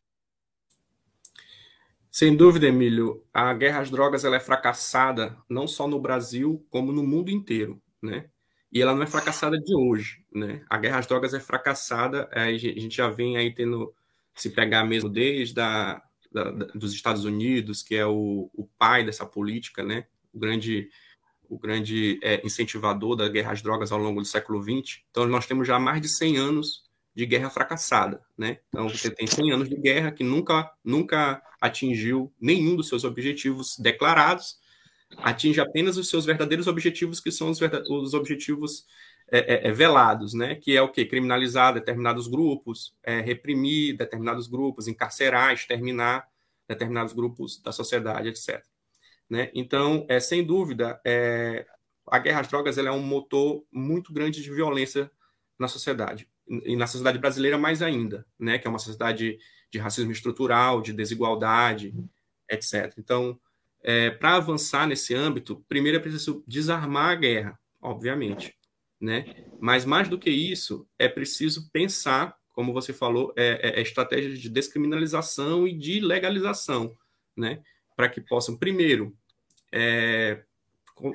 [2.11, 6.91] Sem dúvida, Emílio, a guerra às drogas ela é fracassada não só no Brasil, como
[6.91, 8.29] no mundo inteiro, né?
[8.73, 10.65] E ela não é fracassada de hoje, né?
[10.69, 13.95] A guerra às drogas é fracassada, a gente já vem aí tendo,
[14.35, 19.25] se pegar mesmo desde a, da, dos Estados Unidos, que é o, o pai dessa
[19.25, 20.07] política, né?
[20.33, 20.91] O grande
[21.49, 25.01] o grande é, incentivador da guerra às drogas ao longo do século XX.
[25.11, 26.85] Então, nós temos já mais de 100 anos
[27.15, 28.59] de guerra fracassada, né?
[28.69, 33.77] Então, você tem 100 anos de guerra que nunca, nunca atingiu nenhum dos seus objetivos
[33.79, 34.59] declarados,
[35.17, 38.85] atinge apenas os seus verdadeiros objetivos, que são os, os objetivos
[39.31, 40.55] é, é, é, velados, né?
[40.55, 41.05] Que é o que?
[41.05, 46.29] Criminalizar determinados grupos, é, reprimir determinados grupos, encarcerar, exterminar
[46.69, 48.63] determinados grupos da sociedade, etc.
[49.29, 49.51] Né?
[49.55, 51.67] Então, é, sem dúvida, é,
[52.07, 55.11] a guerra às drogas é um motor muito grande de violência
[55.59, 56.29] na sociedade.
[56.49, 58.59] E na sociedade brasileira, mais ainda, né?
[58.59, 59.39] que é uma sociedade
[59.71, 61.95] de racismo estrutural, de desigualdade,
[62.51, 62.95] etc.
[62.97, 63.39] Então,
[63.83, 68.57] é, para avançar nesse âmbito, primeiro é preciso desarmar a guerra, obviamente.
[69.01, 69.45] Né?
[69.61, 74.41] Mas mais do que isso, é preciso pensar, como você falou, é, é, é estratégias
[74.41, 76.97] de descriminalização e de legalização,
[77.37, 77.63] né?
[77.99, 79.13] Para que possam, primeiro,
[79.73, 80.45] é,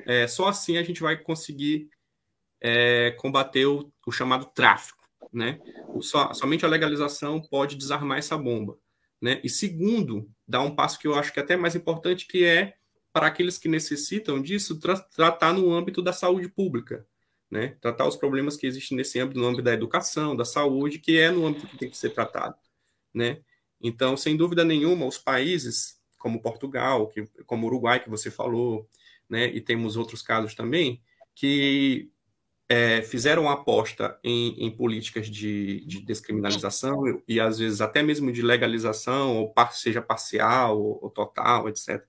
[0.06, 1.88] é, só assim a gente vai conseguir
[2.60, 5.02] é, combater o, o, chamado tráfico.
[5.32, 5.58] Né?
[6.34, 8.76] Somente a legalização pode desarmar essa bomba.
[9.18, 9.40] Né?
[9.42, 12.74] E segundo, dá um passo que eu acho que é até mais importante, que é
[13.14, 17.06] para aqueles que necessitam disso, tra tratar no âmbito da saúde pública.
[17.50, 17.78] Né?
[17.80, 21.30] Tratar os problemas que existem nesse âmbito, no âmbito da educação, da saúde, que é
[21.30, 22.56] no âmbito que tem que ser tratado.
[23.14, 23.40] Né?
[23.80, 28.88] Então, sem dúvida nenhuma, os países como Portugal, que, como Uruguai, que você falou,
[29.28, 29.44] né?
[29.44, 31.02] e temos outros casos também,
[31.34, 32.10] que
[32.66, 38.40] é, fizeram aposta em, em políticas de, de, descriminalização e, às vezes, até mesmo de
[38.40, 42.02] legalização, ou seja parcial ou, ou total, etc.,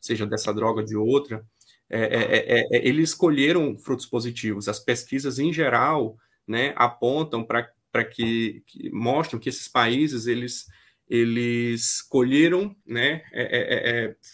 [0.00, 1.44] seja dessa droga ou de outra,
[1.90, 4.66] é, é, é, é eles escolheram frutos positivos.
[4.66, 10.68] As pesquisas, em geral, né, apontam para que, que mostram que esses países eles
[11.08, 13.22] eles colheram né,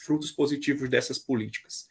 [0.05, 1.89] frutos positivos dessas políticas.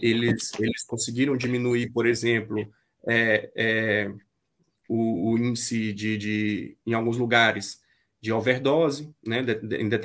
[0.00, 2.72] Eles, eles conseguiram diminuir, por exemplo,
[3.06, 4.12] é, é,
[4.88, 7.80] o, o, índice de, de, em alguns lugares,
[8.20, 9.54] de overdose, né, de,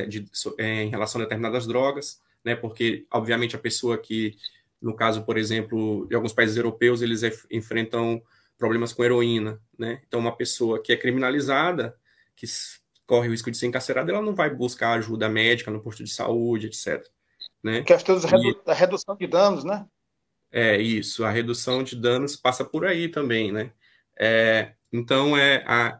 [0.07, 0.25] de,
[0.57, 4.37] é, em relação a determinadas drogas, né, porque, obviamente, a pessoa que,
[4.81, 8.21] no caso, por exemplo, de alguns países europeus, eles enfrentam
[8.57, 11.95] problemas com heroína, né, então uma pessoa que é criminalizada,
[12.35, 12.47] que
[13.05, 16.09] corre o risco de ser encarcerada, ela não vai buscar ajuda médica no posto de
[16.09, 17.05] saúde, etc.
[17.63, 17.83] Né?
[17.83, 18.65] Questão e...
[18.65, 19.85] da redução de danos, né?
[20.51, 23.71] É isso, a redução de danos passa por aí também, né?
[24.17, 25.99] É, então, é, a,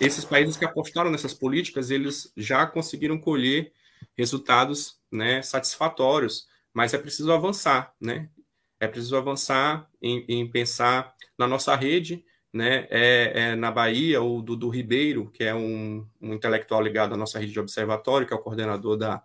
[0.00, 3.72] esses países que apostaram nessas políticas, eles já conseguiram colher
[4.16, 8.28] resultados né, satisfatórios, mas é preciso avançar, né?
[8.78, 12.24] É preciso avançar em, em pensar na nossa rede,
[12.56, 12.86] né?
[12.90, 17.38] É, é na Bahia, o Dudu Ribeiro, que é um, um intelectual ligado à nossa
[17.38, 19.22] rede de observatório, que é o coordenador da,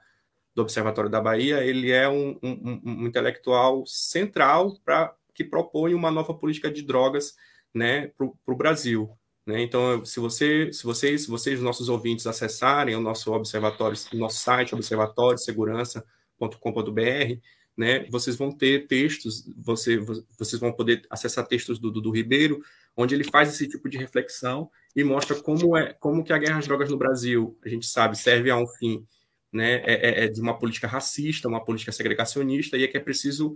[0.54, 6.12] do Observatório da Bahia, ele é um, um, um intelectual central para que propõe uma
[6.12, 7.38] nova política de drogas
[7.74, 9.10] né, para o Brasil.
[9.46, 9.62] Né?
[9.62, 17.40] Então, se, você, se vocês, vocês, nossos ouvintes, acessarem o nosso observatório, nosso site, observatóriosegurança.com.br,
[17.78, 19.98] né, vocês vão ter textos, você,
[20.38, 22.62] vocês vão poder acessar textos do Dudu Ribeiro,
[22.96, 26.60] onde ele faz esse tipo de reflexão e mostra como é como que a guerra
[26.60, 29.06] às drogas no Brasil, a gente sabe, serve a um fim
[29.52, 33.02] né, é, é, é, de uma política racista, uma política segregacionista, e é que é
[33.02, 33.56] preciso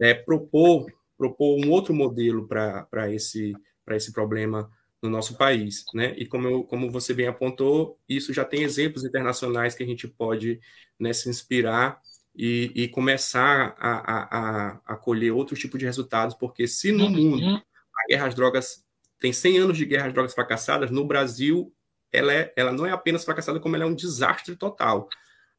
[0.00, 3.54] é, propor, propor um outro modelo para esse,
[3.90, 4.70] esse problema
[5.02, 5.84] no nosso país.
[5.94, 6.14] Né?
[6.16, 10.06] E como, eu, como você bem apontou, isso já tem exemplos internacionais que a gente
[10.06, 10.60] pode
[10.98, 12.00] né, se inspirar
[12.34, 17.44] e, e começar a, a, a, colher outro tipo de resultados, porque se no mundo
[17.46, 17.62] a
[18.08, 18.84] guerra às drogas
[19.18, 21.72] tem 100 anos de guerra às drogas fracassadas, no Brasil
[22.12, 25.08] ela, é, ela não é apenas fracassada, como ela é um desastre total.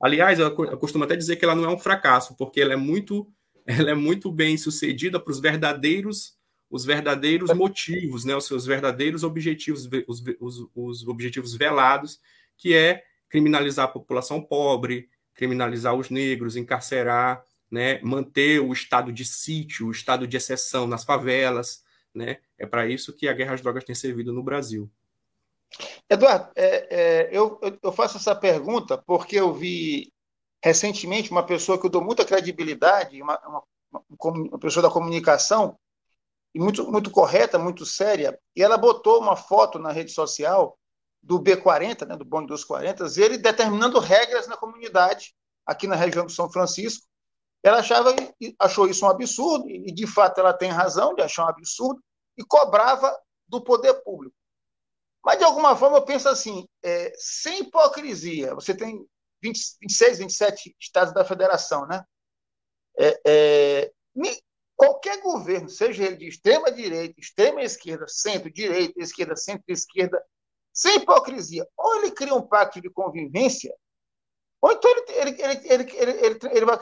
[0.02, 2.76] Aliás, eu, eu costumo até dizer que ela não é um fracasso, porque ela é
[2.76, 3.28] muito,
[3.66, 6.38] ela é muito bem sucedida para os verdadeiros
[6.74, 12.20] os verdadeiros motivos, né, os seus verdadeiros objetivos, os, os, os objetivos velados,
[12.58, 19.24] que é criminalizar a população pobre, criminalizar os negros, encarcerar, né, manter o estado de
[19.24, 22.40] sítio, o estado de exceção nas favelas, né?
[22.58, 24.90] É para isso que a guerra às drogas tem servido no Brasil.
[26.10, 30.14] Eduardo, é, é, eu, eu faço essa pergunta porque eu vi
[30.64, 33.64] recentemente uma pessoa que eu dou muita credibilidade, uma, uma,
[34.20, 35.78] uma pessoa da comunicação,
[36.54, 40.78] e muito, muito correta, muito séria, e ela botou uma foto na rede social
[41.22, 45.34] do B40, né, do bonde dos 40, ele determinando regras na comunidade
[45.66, 47.08] aqui na região do São Francisco.
[47.64, 48.14] Ela achava,
[48.60, 52.04] achou isso um absurdo, e de fato ela tem razão de achar um absurdo,
[52.38, 54.36] e cobrava do poder público.
[55.24, 59.08] Mas, de alguma forma, eu penso assim, é, sem hipocrisia, você tem
[59.42, 62.04] 20, 26, 27 estados da federação, né?
[63.00, 63.92] É, é,
[64.76, 70.22] qualquer governo, seja ele de extrema direita, extrema esquerda, centro-direita, esquerda, centro-esquerda,
[70.74, 73.74] sem hipocrisia, ou ele cria um pacto de convivência,
[74.64, 76.78] ou então ele, ele, ele, ele, ele, vai,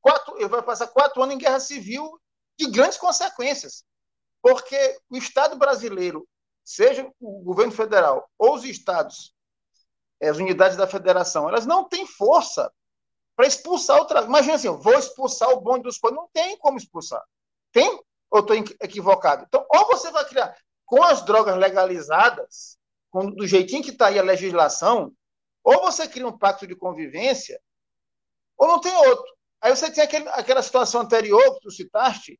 [0.00, 2.20] quatro, ele vai passar quatro anos em guerra civil
[2.58, 3.84] de grandes consequências.
[4.42, 6.26] Porque o Estado brasileiro
[6.64, 9.32] seja o governo federal ou os estados,
[10.20, 12.68] as unidades da federação, elas não têm força
[13.36, 14.32] para expulsar o tráfico.
[14.32, 16.18] Imagina assim, eu vou expulsar o bonde dos coisas.
[16.18, 17.22] Não tem como expulsar.
[17.70, 17.96] Tem?
[18.28, 19.44] Ou estou equivocado?
[19.46, 20.52] Então, ou você vai criar
[20.84, 22.76] com as drogas legalizadas,
[23.08, 25.12] com, do jeitinho que está aí a legislação,
[25.64, 27.58] ou você cria um pacto de convivência,
[28.56, 29.34] ou não tem outro.
[29.62, 32.38] Aí você tem aquele, aquela situação anterior que tu citaste,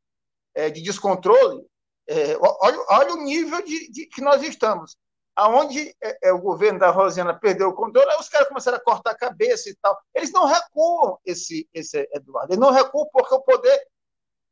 [0.54, 1.66] é, de descontrole,
[2.06, 4.96] é, olha, olha, o nível de, de, que nós estamos.
[5.34, 8.84] Aonde é, é, o governo da Rosiana perdeu o controle, aí os caras começaram a
[8.84, 9.98] cortar a cabeça e tal.
[10.14, 12.52] Eles não recuam, esse, esse Eduardo.
[12.52, 13.88] Eles não recuam porque o poder,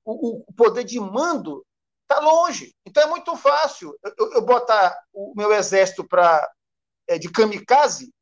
[0.04, 1.64] o, o poder de mando
[2.02, 2.74] está longe.
[2.86, 6.50] Então é muito fácil eu, eu botar o meu exército para
[7.06, 8.12] é, de kamikaze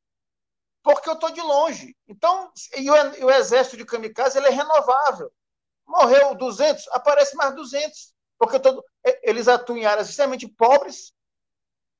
[0.83, 1.97] porque eu estou de longe.
[2.09, 5.31] Então, e o, e o, exército de kamikaze ele é renovável.
[5.87, 8.83] Morreu 200, aparece mais 200 porque todo,
[9.23, 11.13] eles atuam em áreas extremamente pobres,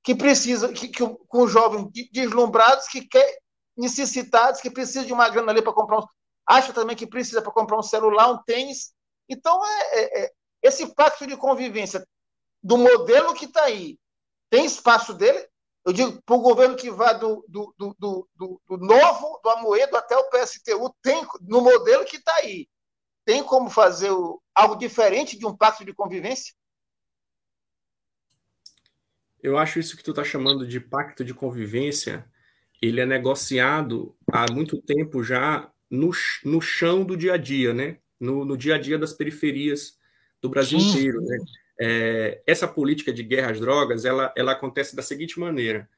[0.03, 3.39] que precisam, que, que, com jovens deslumbrados, que quer,
[3.77, 6.07] necessitados, que precisam de uma grana ali para comprar um,
[6.47, 8.95] acha também que precisa para comprar um celular, um tênis.
[9.29, 12.09] Então, é, é, é esse pacto de convivência
[12.63, 13.99] do modelo que está aí,
[14.49, 15.47] tem espaço dele,
[15.85, 18.29] Eu digo para o governo que vá do, do, do, do,
[18.69, 22.69] do novo, do Amoedo até o PSTU, tem, no modelo que está aí,
[23.25, 26.55] tem como fazer o, algo diferente de um pacto de convivência?
[29.43, 32.31] Eu acho isso que tu está chamando de pacto de convivência,
[32.81, 36.11] ele é negociado há muito tempo já no,
[36.45, 37.99] no chão do dia a dia, né?
[38.19, 39.99] No, no dia a dia das periferias
[40.43, 40.91] do Brasil Sim.
[40.91, 41.39] inteiro, né?
[41.81, 45.89] É, essa política de guerra às drogas, ela, ela acontece da seguinte maneira.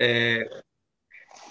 [0.00, 0.62] É,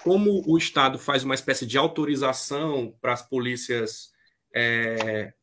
[0.03, 4.11] como o Estado faz uma espécie de autorização para as polícias
[4.53, 5.33] é,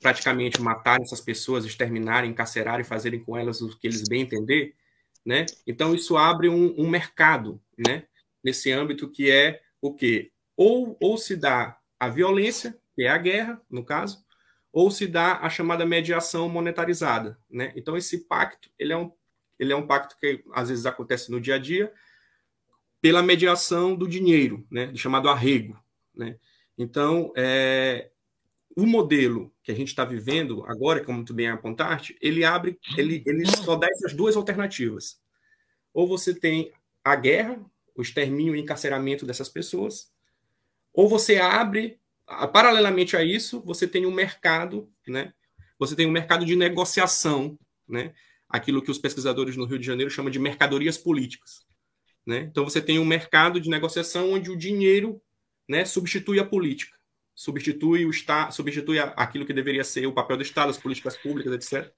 [0.00, 4.74] praticamente matarem essas pessoas, exterminarem, encarcerarem, fazerem com elas o que eles bem entender,
[5.24, 5.46] né?
[5.66, 8.04] Então isso abre um, um mercado, né?
[8.42, 13.18] Nesse âmbito que é o que ou, ou se dá a violência, que é a
[13.18, 14.24] guerra, no caso,
[14.76, 17.72] ou se dá a chamada mediação monetarizada, né?
[17.74, 19.10] Então esse pacto, ele é um
[19.58, 21.90] ele é um pacto que às vezes acontece no dia a dia
[23.00, 24.94] pela mediação do dinheiro, né?
[24.94, 25.82] Chamado arrego,
[26.14, 26.38] né?
[26.76, 28.10] Então, é,
[28.76, 33.22] o modelo que a gente está vivendo agora, como tu bem apontaste, ele abre, ele,
[33.24, 35.18] ele só dá essas duas alternativas.
[35.94, 36.70] Ou você tem
[37.02, 37.58] a guerra,
[37.94, 40.12] o extermínio e encarceramento dessas pessoas,
[40.92, 45.32] ou você abre paralelamente a isso, você tem um mercado, né?
[45.78, 47.58] Você tem um mercado de negociação,
[47.88, 48.12] né?
[48.48, 51.64] Aquilo que os pesquisadores no Rio de Janeiro chamam de mercadorias políticas,
[52.26, 52.40] né?
[52.40, 55.20] Então você tem um mercado de negociação onde o dinheiro,
[55.68, 56.96] né, substitui a política,
[57.34, 61.52] substitui o Estado, substitui aquilo que deveria ser o papel do Estado, as políticas públicas,
[61.52, 61.92] etc.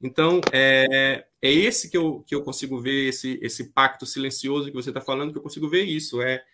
[0.00, 4.74] Então, é, é esse que eu, que eu consigo ver, esse, esse pacto silencioso que
[4.74, 6.20] você está falando, que eu consigo ver isso.
[6.20, 6.44] É,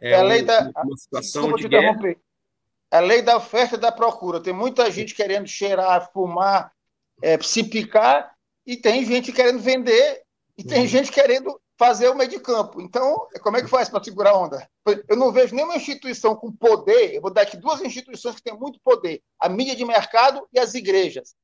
[0.00, 2.16] é a lei da, uma situação de guerra.
[2.90, 4.40] A lei da oferta e da procura.
[4.40, 6.72] Tem muita gente querendo cheirar, fumar,
[7.22, 8.32] é, se picar,
[8.66, 10.22] e tem gente querendo vender,
[10.56, 10.86] e tem uhum.
[10.86, 12.80] gente querendo fazer o meio de campo.
[12.80, 14.68] Então, como é que faz para segurar a onda?
[15.08, 17.14] Eu não vejo nenhuma instituição com poder.
[17.14, 20.58] Eu vou dar aqui duas instituições que têm muito poder: a mídia de mercado e
[20.58, 21.34] as igrejas.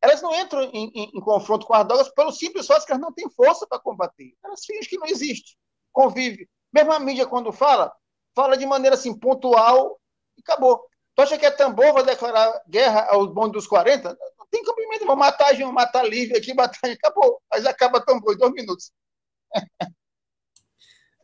[0.00, 3.02] Elas não entram em, em, em confronto com as drogas pelo simples fato que elas
[3.02, 4.34] não têm força para combater.
[4.44, 5.56] Elas fingem que não existe.
[5.92, 6.48] Convive.
[6.72, 7.92] Mesmo a mídia, quando fala,
[8.34, 10.00] fala de maneira assim, pontual
[10.42, 10.84] acabou.
[11.14, 14.16] Tu acha que é tambor vai declarar guerra aos bondes dos 40?
[14.38, 17.40] Não tem cabimento, vão matar a gente, matar livre aqui, matar acabou.
[17.50, 18.92] Mas acaba tambor em dois minutos.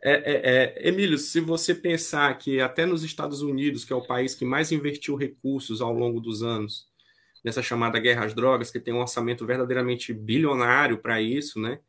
[0.00, 4.06] É, é, é, Emílio, se você pensar que até nos Estados Unidos, que é o
[4.06, 6.86] país que mais investiu recursos ao longo dos anos,
[7.44, 11.80] nessa chamada guerra às drogas, que tem um orçamento verdadeiramente bilionário para isso, né?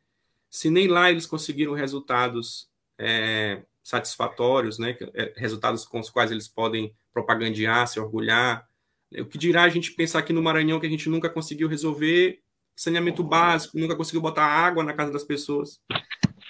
[0.50, 2.68] Se nem lá eles conseguiram resultados
[2.98, 4.96] é, satisfatórios, né?
[5.14, 8.68] É, resultados com os quais eles podem propagandear, se orgulhar.
[9.18, 12.40] O que dirá a gente pensar aqui no Maranhão que a gente nunca conseguiu resolver
[12.76, 15.80] saneamento básico, nunca conseguiu botar água na casa das pessoas.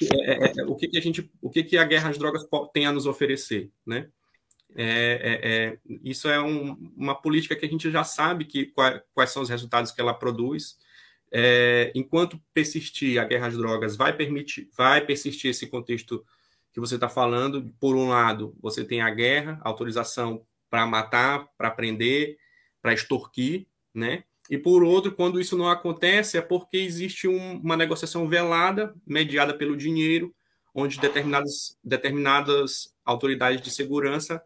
[0.03, 2.47] É, é, é, o que, que, a gente, o que, que a guerra às drogas
[2.74, 4.09] tem a nos oferecer, né?
[4.76, 9.30] É, é, isso é um, uma política que a gente já sabe que quais, quais
[9.30, 10.76] são os resultados que ela produz.
[11.95, 16.24] enquanto persistir a guerra às drogas, vai permitir, vai persistir esse contexto
[16.73, 17.73] que você está falando.
[17.81, 22.39] Por um lado, você tem a guerra, autorização para matar, para prender,
[22.81, 24.25] para extorquir, né?
[24.49, 29.55] E por outro, quando isso não acontece, é porque existe um, uma negociação velada, mediada
[29.55, 30.35] pelo dinheiro,
[30.75, 34.43] onde determinadas, determinadas autoridades de segurança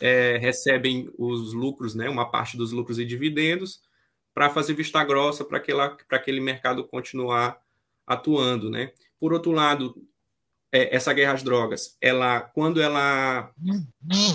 [0.00, 3.82] é, recebem os lucros, né, uma parte dos lucros e dividendos,
[4.32, 7.60] para fazer vista grossa para aquele mercado continuar
[8.06, 8.70] atuando.
[8.70, 8.92] Né?
[9.18, 10.00] Por outro lado,
[10.70, 13.50] é, essa guerra às drogas, ela, quando ela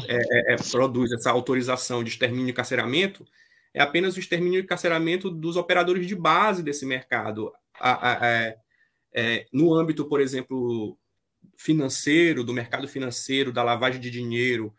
[0.07, 3.25] é, é, é produz essa autorização de extermínio e carceramento,
[3.73, 7.51] é apenas o extermínio e carceramento dos operadores de base desse mercado.
[7.79, 8.57] A, a, é,
[9.13, 10.97] é, no âmbito, por exemplo,
[11.55, 14.73] financeiro, do mercado financeiro, da lavagem de dinheiro,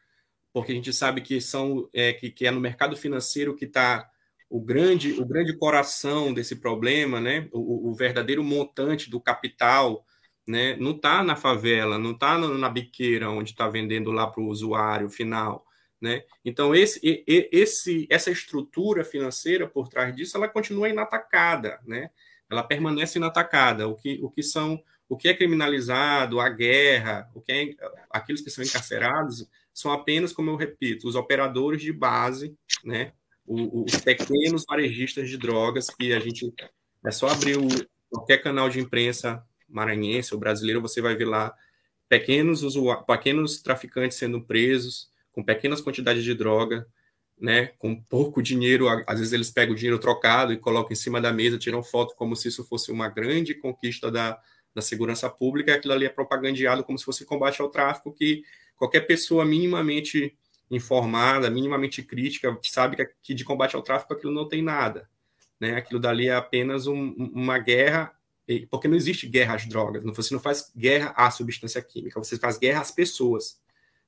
[0.53, 1.89] porque a gente sabe que são
[2.21, 4.09] que, que é no mercado financeiro que está
[4.49, 7.49] o grande o grande coração desse problema, né?
[7.53, 10.05] O, o verdadeiro montante do capital,
[10.47, 10.77] né?
[10.77, 15.09] Não está na favela, não está na biqueira onde está vendendo lá para o usuário
[15.09, 15.67] final,
[16.01, 16.23] né?
[16.45, 22.11] Então, esse, esse, essa estrutura financeira por trás disso, ela continua inatacada, né?
[22.51, 23.89] ela permanece inatacada.
[23.89, 27.77] O que, o que são o que é criminalizado, a guerra, o que é,
[28.11, 33.13] aqueles que são encarcerados, são apenas, como eu repito, os operadores de base, né?
[33.47, 36.51] os pequenos varejistas de drogas que a gente
[37.05, 37.69] é só abrir o,
[38.09, 39.45] qualquer canal de imprensa
[39.75, 41.55] maranhense ou brasileiro, você vai ver lá
[42.09, 42.63] pequenos,
[43.07, 46.87] pequenos traficantes sendo presos, com pequenas quantidades de droga,
[47.39, 51.21] né, com pouco dinheiro, às vezes eles pegam o dinheiro trocado e colocam em cima
[51.21, 54.39] da mesa, tiram foto como se isso fosse uma grande conquista da,
[54.73, 58.43] da segurança pública, aquilo ali é propagandeado como se fosse combate ao tráfico, que
[58.77, 60.37] qualquer pessoa minimamente
[60.71, 65.09] informada, minimamente crítica, sabe que de combate ao tráfico aquilo não tem nada.
[65.61, 65.77] Né?
[65.77, 68.13] Aquilo dali é apenas um, uma guerra,
[68.71, 72.59] porque não existe guerra às drogas, você não faz guerra à substância química, você faz
[72.59, 73.59] guerra às pessoas.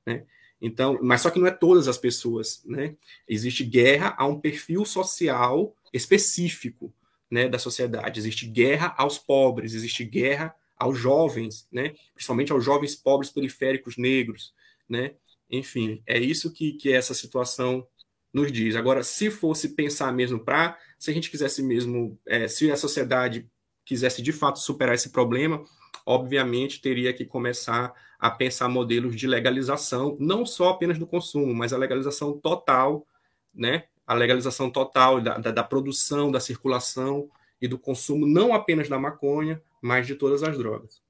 [0.05, 0.25] Né?
[0.61, 2.95] Então, mas só que não é todas as pessoas, né?
[3.27, 6.93] Existe guerra a um perfil social específico,
[7.29, 8.19] né, da sociedade.
[8.19, 11.93] Existe guerra aos pobres, existe guerra aos jovens, né?
[12.13, 14.53] Principalmente aos jovens pobres periféricos negros,
[14.89, 15.13] né?
[15.49, 17.87] Enfim, é isso que, que essa situação
[18.33, 18.75] nos diz.
[18.75, 23.47] Agora, se fosse pensar mesmo para, se a gente quisesse mesmo, é, se a sociedade
[23.87, 25.63] quisesse de fato superar esse problema,
[26.05, 31.71] obviamente teria que começar a pensar modelos de legalização, não só apenas do consumo, mas
[31.71, 33.07] a legalização total,
[33.55, 33.85] né?
[34.05, 37.29] A legalização total da, da, da produção, da circulação
[37.61, 41.01] e do consumo, não apenas da maconha, mas de todas as drogas.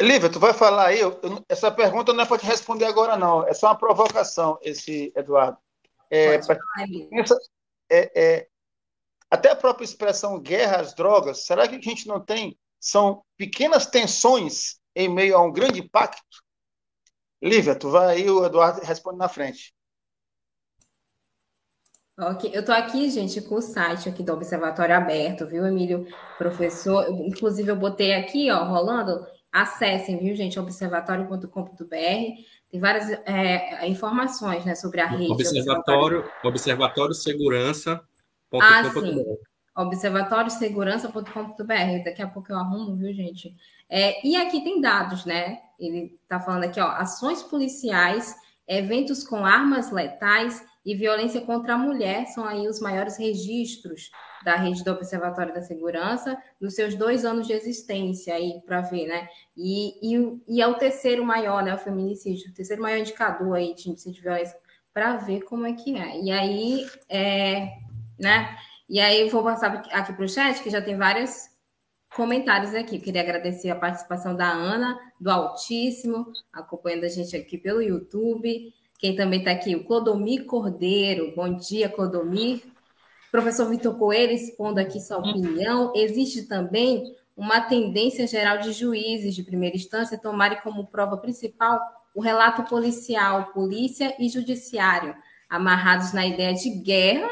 [0.00, 3.46] Lívia, tu vai falar aí, eu, essa pergunta não é para te responder agora, não.
[3.46, 5.56] É só uma provocação, esse Eduardo.
[6.10, 6.58] É, pra,
[7.90, 8.48] é, é,
[9.30, 12.58] até a própria expressão guerra às drogas, será que a gente não tem?
[12.80, 16.22] São pequenas tensões em meio a um grande pacto?
[17.42, 19.72] Lívia, tu vai aí, o Eduardo responde na frente.
[22.18, 26.04] Ok, eu estou aqui, gente, com o site aqui do Observatório aberto, viu, Emílio?
[26.36, 31.86] Professor, inclusive eu botei aqui, ó, rolando Acessem, viu, gente, observatório.com.br.
[32.70, 35.32] Tem várias é, informações né, sobre a rede.
[35.32, 38.00] Observatório, observatório segurança.
[38.54, 39.24] Ah, sim.
[39.76, 42.04] Observatóriosegurança.com.br.
[42.04, 43.54] Daqui a pouco eu arrumo, viu, gente?
[43.88, 45.60] É, e aqui tem dados, né?
[45.78, 48.34] Ele está falando aqui, ó, ações policiais,
[48.66, 54.10] eventos com armas letais e violência contra a mulher são aí os maiores registros
[54.44, 59.06] da rede do Observatório da Segurança nos seus dois anos de existência aí para ver,
[59.06, 59.28] né?
[59.56, 61.74] E, e, e, é o terceiro maior, né?
[61.74, 64.56] O feminicídio, o terceiro maior indicador aí de índice de violência
[64.92, 66.20] para ver como é que é.
[66.20, 67.68] E aí, é,
[68.18, 68.56] né?
[68.88, 71.48] E aí vou passar aqui para o chat que já tem vários
[72.14, 72.98] comentários aqui.
[72.98, 78.72] queria agradecer a participação da Ana, do Altíssimo, acompanhando a gente aqui pelo YouTube.
[78.98, 81.32] Quem também está aqui, o Clodomir Cordeiro.
[81.36, 82.62] Bom dia, Clodomir.
[83.30, 89.42] Professor Vitor Coelho expondo aqui sua opinião, existe também uma tendência geral de juízes de
[89.42, 91.78] primeira instância tomarem como prova principal
[92.14, 95.14] o relato policial, polícia e judiciário,
[95.48, 97.28] amarrados na ideia de guerra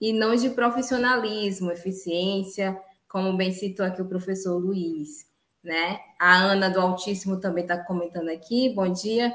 [0.00, 5.28] e não de profissionalismo, eficiência, como bem citou aqui o professor Luiz.
[5.62, 6.00] Né?
[6.18, 9.32] A Ana do Altíssimo também está comentando aqui, bom dia,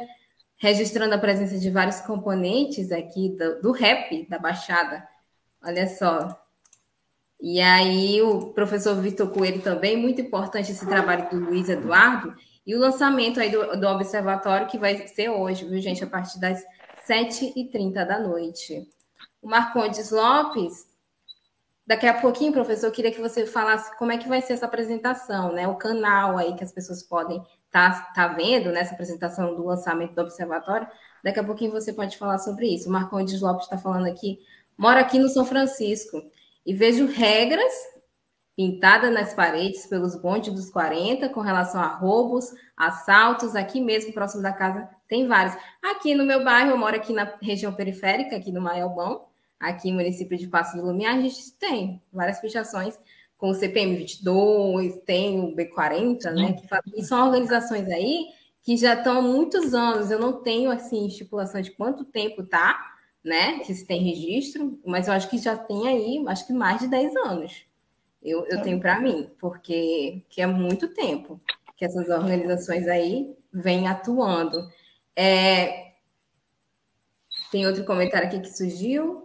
[0.57, 5.07] registrando a presença de vários componentes aqui do, do rap da Baixada
[5.66, 6.39] Olha só.
[7.41, 12.36] E aí, o professor Vitor Coelho também, muito importante esse trabalho do Luiz Eduardo,
[12.66, 16.39] e o lançamento aí do, do observatório, que vai ser hoje, viu, gente, a partir
[16.39, 16.63] das
[17.09, 18.88] 7h30 da noite.
[19.46, 20.88] O Marcondes Lopes,
[21.86, 24.66] daqui a pouquinho, professor, eu queria que você falasse como é que vai ser essa
[24.66, 25.68] apresentação, né?
[25.68, 27.38] O canal aí que as pessoas podem
[27.68, 30.88] estar tá, tá vendo nessa apresentação do lançamento do observatório.
[31.24, 32.89] Daqui a pouquinho você pode falar sobre isso.
[32.89, 34.39] O Marcondes Lopes está falando aqui
[34.78, 36.22] Moro aqui no São Francisco
[36.66, 37.72] e vejo regras
[38.58, 43.56] pintadas nas paredes pelos bondes dos 40 com relação a roubos, assaltos.
[43.56, 45.56] Aqui mesmo, próximo da casa, tem vários.
[45.82, 49.24] Aqui no meu bairro, eu moro aqui na região periférica, aqui no Maiobão,
[49.60, 52.97] aqui no município de Passo do Lumiar, a gente tem várias pichações
[53.38, 56.56] com o CPM 22, tem o B40, né?
[56.95, 58.28] E são organizações aí
[58.64, 60.10] que já estão há muitos anos.
[60.10, 63.60] Eu não tenho assim estipulação de quanto tempo tá, né?
[63.60, 66.88] Que se tem registro, mas eu acho que já tem aí, acho que mais de
[66.88, 67.66] 10 anos.
[68.24, 71.39] Eu, eu tenho para mim, porque que é muito tempo
[71.78, 74.68] que essas organizações aí vêm atuando.
[75.16, 75.91] É...
[77.51, 79.24] Tem outro comentário aqui que surgiu?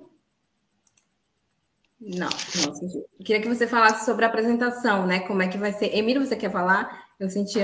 [2.01, 2.93] Não, não.
[3.19, 5.21] Eu queria que você falasse sobre a apresentação, né?
[5.21, 5.95] Como é que vai ser.
[5.95, 7.07] Emílio, você quer falar?
[7.19, 7.59] Eu senti.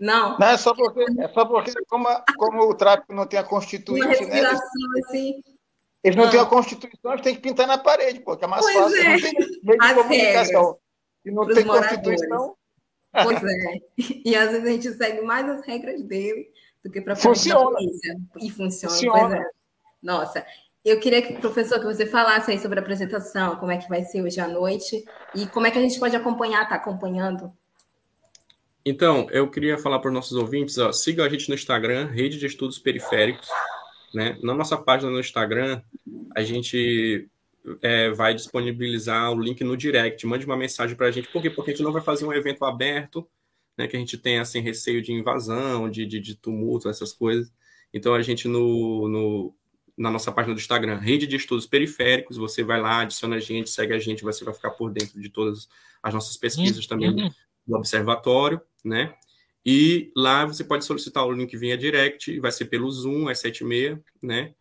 [0.00, 0.36] Não.
[0.36, 3.44] Não, é só porque, é só porque como, a, como o tráfico não tem a
[3.44, 4.40] constituinte, Uma né?
[4.40, 5.40] Assim,
[6.02, 8.64] eles não, não têm a Constituição, eles têm que pintar na parede, porque é mais
[8.64, 8.96] pois fácil.
[8.96, 9.12] É.
[9.12, 9.32] Não tem
[9.62, 10.78] meio de comunicação.
[11.24, 12.56] E não tem Constituição.
[13.12, 13.78] Pois é.
[14.24, 16.50] E às vezes a gente segue mais as regras dele
[16.82, 17.78] do que para funciona.
[18.40, 18.94] E funciona.
[18.94, 19.36] funciona.
[19.36, 19.50] É.
[20.02, 20.44] Nossa,
[20.84, 24.02] eu queria, que, professor, que você falasse aí sobre a apresentação, como é que vai
[24.02, 25.04] ser hoje à noite
[25.34, 27.52] e como é que a gente pode acompanhar, tá acompanhando.
[28.84, 32.36] Então, eu queria falar para os nossos ouvintes, ó, siga a gente no Instagram, Rede
[32.38, 33.48] de Estudos Periféricos,
[34.12, 34.36] né?
[34.42, 35.80] Na nossa página no Instagram,
[36.34, 37.30] a gente
[37.80, 40.26] é, vai disponibilizar o link no direct.
[40.26, 41.28] Mande uma mensagem para a gente.
[41.28, 41.48] Por quê?
[41.48, 43.26] Porque a gente não vai fazer um evento aberto,
[43.78, 47.52] né, que a gente tem assim, receio de invasão, de, de, de tumulto, essas coisas.
[47.94, 49.54] Então, a gente no, no,
[49.96, 53.70] na nossa página do Instagram, Rede de Estudos Periféricos, você vai lá, adiciona a gente,
[53.70, 55.68] segue a gente, você vai ficar por dentro de todas
[56.02, 57.30] as nossas pesquisas também uhum.
[57.66, 59.14] do observatório, né?
[59.64, 64.02] E lá você pode solicitar o link via direct, vai ser pelo Zoom, às 7h30,
[64.20, 64.54] né?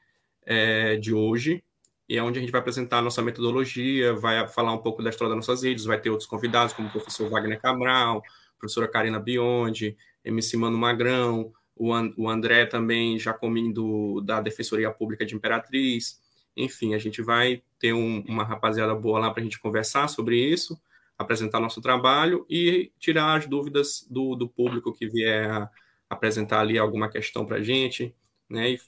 [0.43, 1.63] É, de hoje,
[2.11, 5.09] e é onde a gente vai apresentar a nossa metodologia, vai falar um pouco da
[5.09, 8.21] história das nossas redes, vai ter outros convidados, como o professor Wagner Cabral,
[8.59, 14.91] professora Karina Biondi, MC Mano Magrão, o, And, o André também, Jacomin do, da Defensoria
[14.91, 16.19] Pública de Imperatriz.
[16.55, 20.37] Enfim, a gente vai ter um, uma rapaziada boa lá para a gente conversar sobre
[20.37, 20.79] isso,
[21.17, 25.69] apresentar nosso trabalho e tirar as dúvidas do, do público que vier
[26.09, 28.13] apresentar ali alguma questão para a gente.
[28.49, 28.71] Né?
[28.71, 28.79] E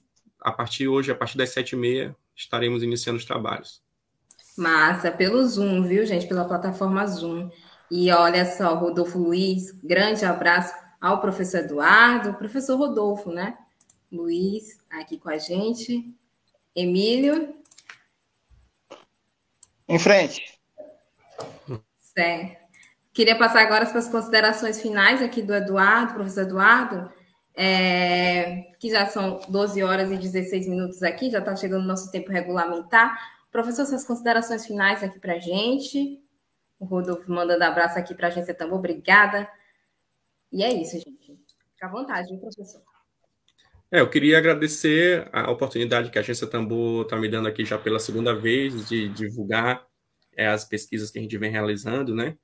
[0.42, 3.82] a partir hoje, a partir das sete e meia, estaremos iniciando os trabalhos.
[4.58, 6.28] Massa, pelo Zoom, viu, gente?
[6.28, 7.50] Pela plataforma Zoom.
[7.90, 13.58] E olha só, Rodolfo Luiz, grande abraço ao professor Eduardo, professor Rodolfo, né?
[14.10, 16.16] Luiz, aqui com a gente.
[16.74, 17.54] Emílio.
[19.86, 20.58] Em frente.
[21.98, 22.64] Certo.
[23.12, 27.12] Queria passar agora para as considerações finais aqui do Eduardo, professor Eduardo,
[27.54, 32.10] é, que já são 12 horas e 16 minutos aqui, já está chegando o nosso
[32.12, 33.20] tempo regulamentar.
[33.52, 36.18] Professor, suas considerações finais aqui para a gente.
[36.80, 39.50] O Rodolfo mandando abraço aqui para a agência Tambor, obrigada.
[40.54, 41.40] E é isso, gente.
[41.74, 42.82] Fica à vontade, professor?
[43.92, 47.78] É, eu queria agradecer a oportunidade que a Agência Tambor está me dando aqui já
[47.78, 49.86] pela segunda vez de divulgar
[50.36, 52.38] é, as pesquisas que a gente vem realizando, né?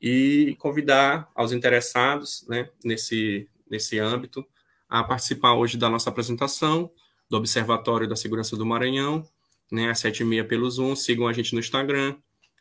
[0.00, 4.46] E convidar aos interessados, né, nesse, nesse âmbito,
[4.88, 6.90] a participar hoje da nossa apresentação
[7.28, 9.28] do Observatório da Segurança do Maranhão,
[9.70, 10.94] né, às sete e meia pelo Zoom.
[10.94, 12.16] Sigam a gente no Instagram,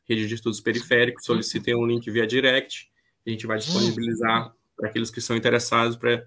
[0.09, 2.89] Rede de Estudos Periféricos, solicitem um link via direct.
[3.25, 6.23] A gente vai disponibilizar para aqueles que são interessados para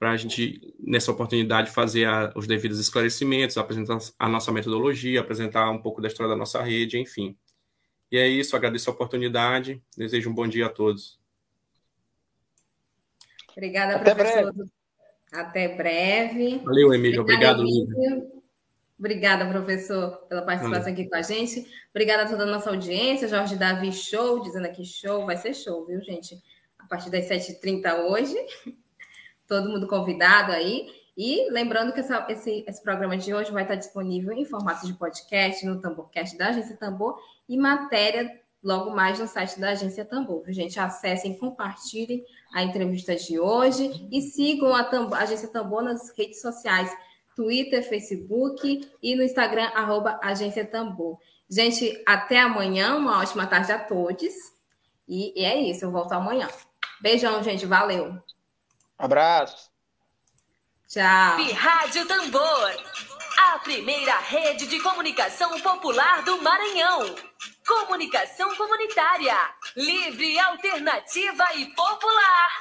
[0.00, 5.80] a gente, nessa oportunidade, fazer a, os devidos esclarecimentos, apresentar a nossa metodologia, apresentar um
[5.80, 7.36] pouco da história da nossa rede, enfim.
[8.10, 11.18] E é isso, agradeço a oportunidade, desejo um bom dia a todos.
[13.52, 14.52] Obrigada, Até professor.
[14.52, 14.70] Breve.
[15.32, 16.58] Até breve.
[16.64, 17.22] Valeu, Emílio.
[17.22, 18.34] Obrigado, Emílio.
[18.98, 21.66] Obrigada, professor, pela participação aqui com a gente.
[21.90, 23.28] Obrigada a toda a nossa audiência.
[23.28, 25.26] Jorge Davi, show, dizendo aqui show.
[25.26, 26.40] Vai ser show, viu, gente?
[26.84, 28.36] A partir das 7h30 hoje.
[29.48, 30.86] Todo mundo convidado aí.
[31.16, 34.94] E lembrando que essa, esse, esse programa de hoje vai estar disponível em formato de
[34.94, 37.16] podcast no Tamborcast da Agência Tambor
[37.48, 40.42] e matéria logo mais no site da Agência Tambor.
[40.42, 40.80] Viu, gente?
[40.80, 46.40] Acessem, compartilhem a entrevista de hoje e sigam a, Tambor, a Agência Tambor nas redes
[46.40, 46.90] sociais,
[47.36, 51.18] Twitter, Facebook e no Instagram, arroba Agência Tambor.
[51.48, 54.32] Gente, até amanhã, uma ótima tarde a todos.
[55.06, 56.48] E, e é isso, eu volto amanhã.
[57.04, 57.66] Beijão, gente.
[57.66, 58.18] Valeu.
[58.98, 59.70] Abraço.
[60.88, 61.36] Tchau.
[61.52, 62.70] Rádio Tambor,
[63.36, 67.14] a primeira rede de comunicação popular do Maranhão.
[67.66, 69.36] Comunicação comunitária,
[69.76, 72.58] livre, alternativa e popular.